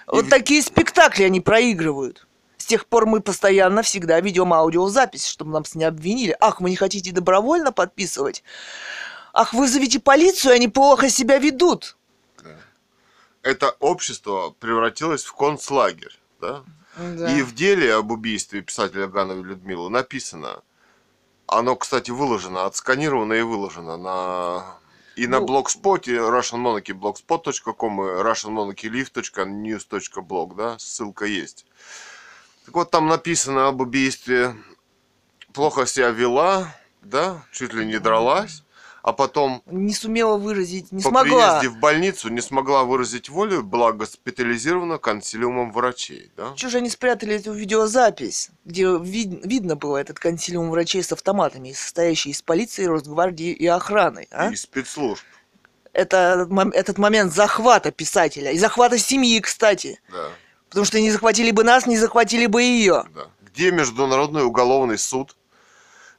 [0.07, 2.27] Вот И такие спектакли они проигрывают.
[2.57, 6.35] С тех пор мы постоянно всегда ведем аудиозапись, чтобы нас не обвинили.
[6.39, 8.43] Ах, вы не хотите добровольно подписывать?
[9.33, 11.97] Ах, вызовите полицию, они плохо себя ведут.
[13.41, 16.63] Это общество превратилось в концлагерь, да?
[16.97, 20.61] И в деле об убийстве писателя Гановой Людмилы написано,
[21.47, 24.77] оно, кстати, выложено, отсканировано и выложено на
[25.15, 31.65] и на Ну- блогспоте russianmonarchyblogspot.com и russianmonarchylive.news.blog, да, ссылка есть.
[32.65, 34.55] Так вот, там написано об убийстве,
[35.53, 38.62] плохо себя вела, да, чуть ли не дралась,
[39.03, 41.59] а потом Не сумела выразить, не по смогла.
[41.59, 46.53] приезде в больницу не смогла выразить волю, была госпитализирована консилиумом врачей, да?
[46.55, 51.73] Чего же они спрятали эту видеозапись, где вид- видно было этот консилиум врачей с автоматами,
[51.73, 54.51] состоящий из полиции, Росгвардии и охраны, а?
[54.51, 55.23] И спецслужб,
[55.91, 59.99] Это этот момент захвата писателя и захвата семьи, кстати.
[60.11, 60.29] да,
[60.69, 63.03] Потому что не захватили бы нас, не захватили бы ее.
[63.13, 63.27] да.
[63.53, 65.35] Где Международный уголовный суд?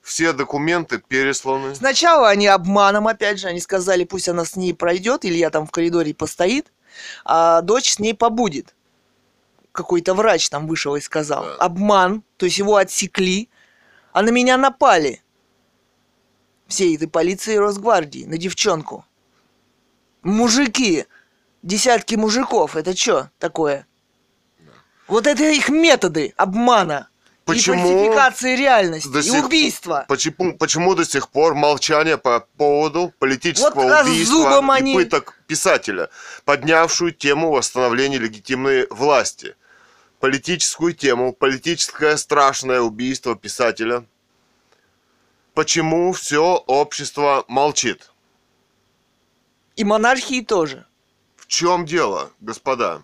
[0.04, 1.74] Все документы пересланы.
[1.74, 5.66] Сначала они обманом, опять же, они сказали, пусть она с ней пройдет, или я там
[5.66, 6.70] в коридоре постоит,
[7.24, 8.74] а дочь с ней побудет.
[9.72, 11.44] Какой-то врач там вышел и сказал.
[11.44, 11.54] Да.
[11.56, 13.48] Обман, то есть его отсекли,
[14.12, 15.22] а на меня напали.
[16.68, 19.06] всей этой полиции и Росгвардии на девчонку.
[20.22, 21.06] Мужики,
[21.62, 23.86] десятки мужиков, это что такое?
[25.06, 27.08] Вот это их методы обмана
[27.44, 30.06] Почему и фальсификации реальности, до и сих- убийства.
[30.08, 36.08] Почему, почему до сих пор молчание по поводу политического Вот убийства и они- пыток писателя,
[36.44, 39.56] поднявшую тему восстановления легитимной власти?
[40.20, 44.04] Политическую тему, политическое страшное убийство писателя.
[45.52, 48.10] Почему все общество молчит?
[49.76, 50.86] И монархии тоже.
[51.36, 53.02] В чем дело, господа?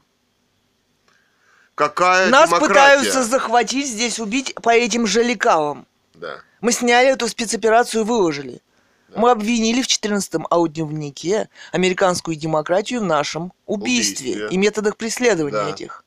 [1.81, 2.68] Какая Нас демократия?
[2.74, 5.87] пытаются захватить здесь, убить по этим же лекалам.
[6.12, 6.41] Да.
[6.61, 8.61] Мы сняли эту спецоперацию и выложили.
[9.09, 9.18] Да.
[9.20, 14.49] Мы обвинили в 14-м аудиодневнике американскую демократию в нашем убийстве, Убийстве.
[14.55, 15.70] и методах преследования Да.
[15.70, 16.05] этих.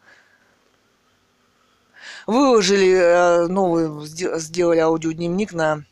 [2.28, 5.84] Выложили э, новый, сде- сделали аудиодневник на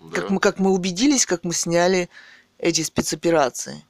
[0.00, 0.20] да.
[0.20, 2.08] Как, мы, как мы убедились, как мы сняли
[2.58, 3.84] эти спецоперации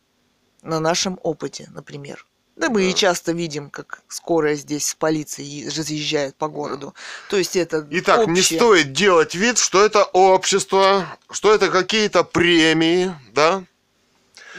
[0.63, 2.27] на нашем опыте, например.
[2.55, 2.97] Да мы и Да.
[2.99, 6.95] часто видим, как скорая здесь с полицией разъезжает по городу.
[7.31, 8.59] То есть это Итак, не общее.
[8.59, 13.65] стоит делать вид, что это общество, что это какие-то премии, да?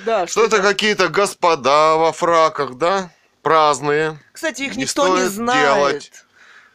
[0.05, 3.11] Да, Что это какие-то господа во фраках, да?
[3.43, 4.19] Праздные.
[4.31, 6.01] Кстати, их не никто не знает.
[6.01, 6.11] делать.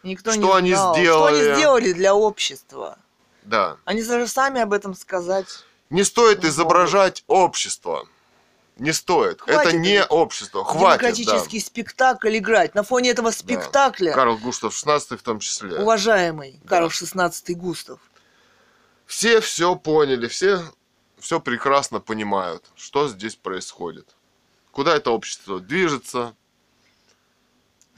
[0.03, 0.95] Никто Что не они знал.
[0.95, 1.45] Что сделали?
[1.45, 2.99] они сделали для общества?
[3.43, 3.77] Да.
[3.85, 5.47] Они даже сами об этом сказать.
[5.91, 8.07] Не стоит Не изображать общество.
[8.77, 9.41] Не стоит.
[9.41, 10.65] Хватит это не общество.
[10.65, 11.11] Хватит, да.
[11.13, 12.75] Демократический спектакль играть.
[12.75, 15.79] На фоне этого спектакля, Карл Густав XVI в том числе.
[15.79, 16.69] уважаемый Да.
[16.69, 17.99] Карл XVI Густав,
[19.07, 20.63] Все все поняли, все
[21.19, 24.07] все прекрасно понимают, что здесь происходит.
[24.71, 26.35] Куда это общество движется.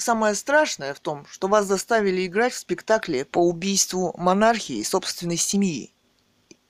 [0.01, 5.37] Самое страшное в том, что вас заставили играть в спектакле по убийству монархии и собственной
[5.37, 5.93] семьи.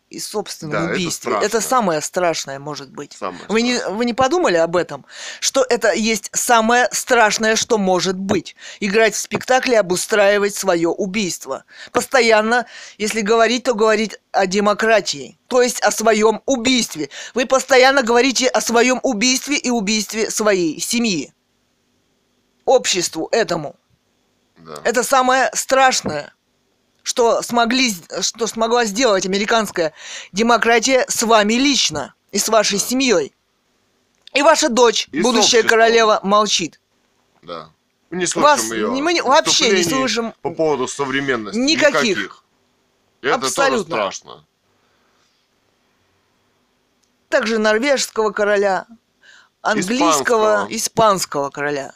[0.09, 1.31] И собственном Да, это убийстве.
[1.31, 1.47] страшно.
[1.47, 3.13] Это, самое страшное может быть.
[3.13, 5.07] Самое Вы не, вы не подумали об этом?
[5.39, 8.57] Что это есть самое страшное, что может быть.
[8.81, 11.65] Играть в спектакле, обустраивать свое убийство.
[11.93, 12.67] Постоянно,
[12.99, 15.39] если говорить, то говорить о демократии.
[15.47, 17.09] То есть о своем убийстве.
[17.35, 21.33] Вы постоянно говорите о своем убийстве и убийстве своей семьи.
[22.71, 23.75] Обществу этому.
[24.59, 24.81] Да.
[24.85, 26.33] Это самое страшное,
[27.03, 29.93] что, смогли, что смогла сделать американская
[30.31, 33.35] демократия с вами лично и с вашей семьей.
[34.35, 36.81] И ваша дочь, И будущая королева, молчит.
[37.43, 37.71] Да.
[38.11, 41.59] Мы не слышим Вас ее мы не- вообще не слышим по поводу современности.
[41.59, 42.45] никаких.
[43.23, 43.97] Это Абсолютно.
[43.97, 44.45] тоже страшно.
[47.29, 48.87] Также норвежского короля,
[49.61, 50.67] английского, Испанского.
[50.71, 51.93] испанского короля.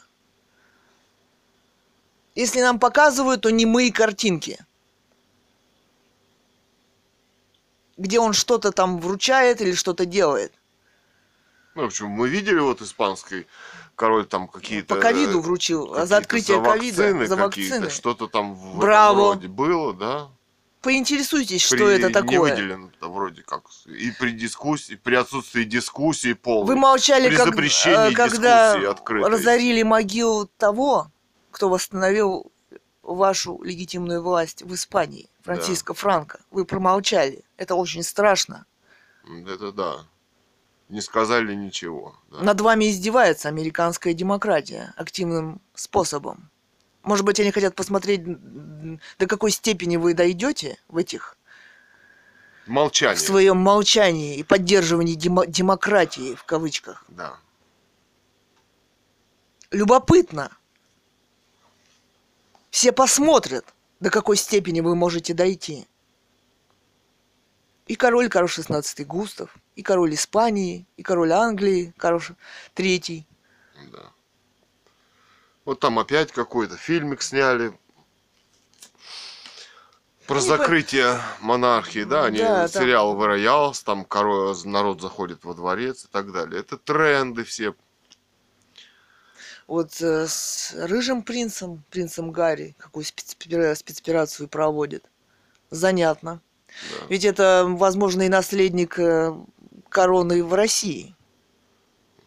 [2.35, 4.59] Если нам показывают, то немые картинки.
[7.97, 10.53] Где он что-то там вручает или что-то делает.
[11.75, 13.47] Ну, в общем, мы видели вот испанский
[13.95, 14.95] король там какие-то...
[14.95, 17.89] По ковиду э, вручил, за открытие ковида, вакцины за какие-то, вакцины.
[17.89, 19.35] Что-то там в Браво.
[19.35, 20.27] роде было, да?
[20.81, 22.51] Поинтересуйтесь, что При- это Не такое.
[22.53, 23.63] выделено вроде как.
[23.87, 26.67] И при дискуссии, при отсутствии дискуссии полной.
[26.67, 29.31] Вы молчали, При как, э, когда открытой.
[29.31, 31.11] разорили могилу того,
[31.55, 32.51] кто восстановил
[33.01, 36.41] вашу легитимную власть в Испании, Франциско Франко.
[36.51, 37.45] Вы промолчали.
[37.55, 38.65] Это очень страшно.
[39.47, 40.05] Это да.
[40.89, 42.13] Не сказали ничего.
[42.29, 42.41] да.
[42.41, 46.49] Над вами издевается американская демократия активным способом.
[47.03, 51.37] Может быть, они хотят посмотреть, до какой степени вы дойдете в этих
[52.67, 53.15] Молчание.
[53.15, 57.05] в своем молчании и поддерживании демо- демократии в кавычках.
[57.07, 57.37] Да.
[59.71, 60.51] Любопытно.
[62.75, 65.87] Все посмотрят, до какой степени вы можете дойти.
[67.87, 72.19] И король Карл XVI Густав, и король Испании, и король Англии Карл
[72.75, 73.23] III.
[73.93, 74.11] Да.
[75.63, 77.69] Вот там опять какой-то фильмик сняли
[80.27, 85.45] про Они по- закрытие монархии, да, они Да, сериал «The Royals», там король, народ заходит
[85.45, 86.59] во дворец и так далее.
[86.59, 87.73] Это тренды все.
[89.67, 95.05] Вот э, с рыжим принцем, принцем Гарри, какую спецопера- спецоперацию проводит.
[95.71, 96.41] Занятно.
[96.67, 97.05] Да.
[97.09, 99.33] Ведь это возможный наследник э,
[99.89, 101.15] короны в России.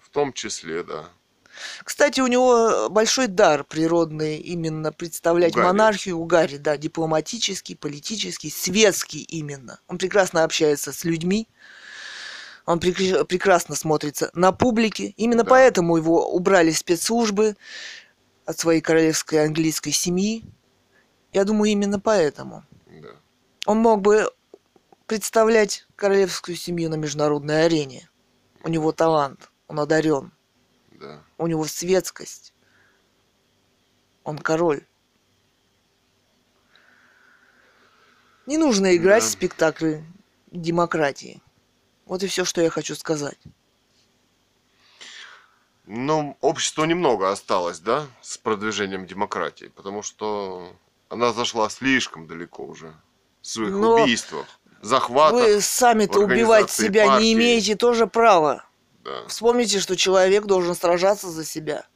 [0.00, 1.08] В том числе, да.
[1.84, 5.64] Кстати, у него большой дар природный именно представлять Гарри.
[5.64, 9.80] монархию у Гарри, да, дипломатический, политический, светский именно.
[9.88, 11.48] Он прекрасно общается с людьми,
[12.68, 15.14] он прекр- прекрасно смотрится на публике.
[15.16, 15.48] Именно Да.
[15.48, 17.56] поэтому его убрали спецслужбы
[18.44, 20.44] от своей королевской английской семьи.
[21.32, 22.64] Я думаю, именно поэтому.
[22.86, 23.08] да.
[23.64, 24.30] Он мог бы
[25.06, 28.10] представлять королевскую семью на международной арене.
[28.62, 30.30] У него талант, он одарен,
[30.92, 31.22] Да.
[31.38, 32.52] у него светскость.
[34.24, 34.84] Он король.
[38.44, 39.28] Не нужно играть Да.
[39.28, 39.96] в спектакль
[40.50, 41.40] демократии.
[42.08, 43.38] Вот и все, что я хочу сказать.
[45.84, 50.72] Ну, обществу немного осталось, да, с продвижением демократии, потому что
[51.08, 52.94] она зашла слишком далеко уже
[53.42, 54.46] в своих Но убийствах,
[54.82, 55.40] захватах.
[55.40, 57.24] Вы сами-то убивать себя партии.
[57.26, 58.64] не имеете тоже права.
[59.04, 59.26] Да.
[59.28, 61.86] Вспомните, что человек должен сражаться за себя.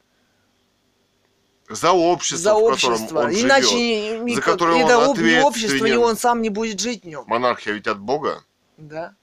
[1.69, 3.19] За общество, за общество.
[3.21, 4.21] он Иначе живет.
[4.21, 7.03] ни, ни- за которое ни он того- ни общество, ни он сам не будет жить
[7.03, 7.23] в нем.
[7.27, 8.43] Монархия ведь от Бога.
[8.77, 9.15] Да.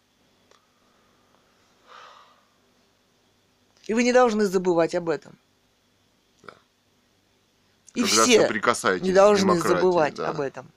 [3.91, 5.37] И вы не должны забывать об этом.
[6.45, 6.53] Да.
[7.95, 10.29] И Когда все соприкасаетесь не должны забывать да.
[10.29, 10.71] об этом.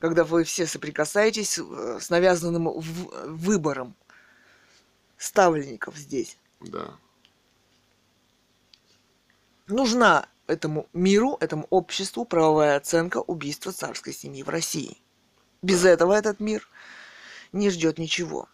[0.00, 3.94] Когда вы все соприкасаетесь э, с навязанным выбором
[5.16, 6.38] ставленников здесь.
[6.58, 6.96] Да.
[9.68, 15.00] Нужна этому миру, этому обществу правовая оценка убийства царской семьи в России.
[15.62, 16.68] Без этого этот мир
[17.52, 18.48] не ждет ничего.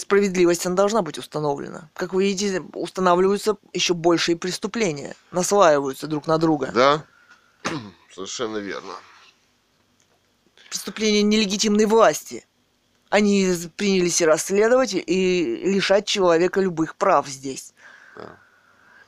[0.00, 1.90] Справедливость она должна быть установлена.
[1.92, 6.70] Как вы видите, устанавливаются еще большие преступления, наслаиваются друг на друга.
[6.72, 7.04] Да,
[8.14, 8.94] совершенно верно.
[10.70, 12.46] Преступления нелегитимной власти.
[13.10, 17.74] Они принялись и расследовать и лишать человека любых прав здесь.
[18.16, 18.38] Да.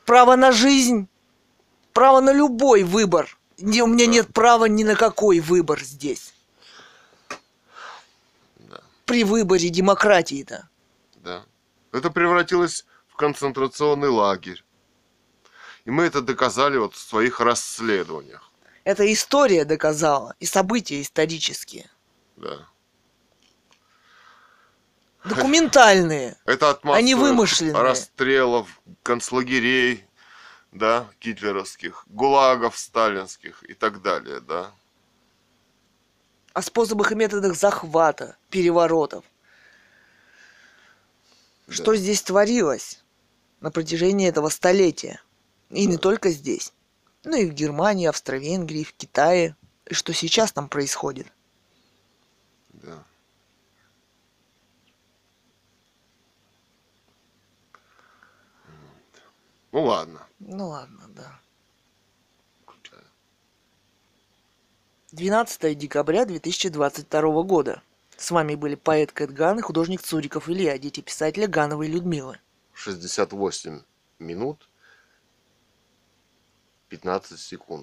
[0.05, 1.07] Право на жизнь,
[1.91, 3.35] право на любой выбор.
[3.59, 4.11] У меня Да.
[4.11, 6.35] нет права ни на какой выбор здесь.
[9.05, 10.69] При выборе демократии-то.
[11.23, 11.45] Да.
[11.93, 14.63] Это превратилось в концентрационный лагерь.
[15.85, 18.51] И мы это доказали вот в своих расследованиях.
[18.83, 21.89] Это история доказала, и события исторические.
[22.35, 22.67] Да.
[25.23, 26.35] Документальные.
[26.45, 27.81] Это от массовых Они вымышленные.
[27.81, 28.67] расстрелов,
[29.03, 30.05] концлагерей,
[30.73, 34.71] да, гитлеровских, гулагов сталинских и так далее, да.
[36.51, 39.23] О способах и методах захвата, переворотов.
[41.67, 41.73] Да.
[41.73, 43.03] Что здесь творилось
[43.61, 45.21] на протяжении этого столетия.
[45.69, 46.73] И не только здесь.
[47.23, 49.55] Ну и в Германии, Австро-Венгрии, в Китае.
[49.85, 51.27] И что сейчас там происходит.
[52.73, 53.03] Да.
[59.71, 60.27] Ну ладно.
[60.39, 61.39] Ну ладно, да.
[62.63, 63.01] включаю.
[65.13, 67.81] 12 декабря 2022 года.
[68.23, 72.39] С вами были поэт Кэт Ган и художник Цуриков Илья, дети писателя Гановой Людмилы.
[72.73, 73.81] 68
[74.19, 74.69] минут
[76.87, 77.81] 15 секунд.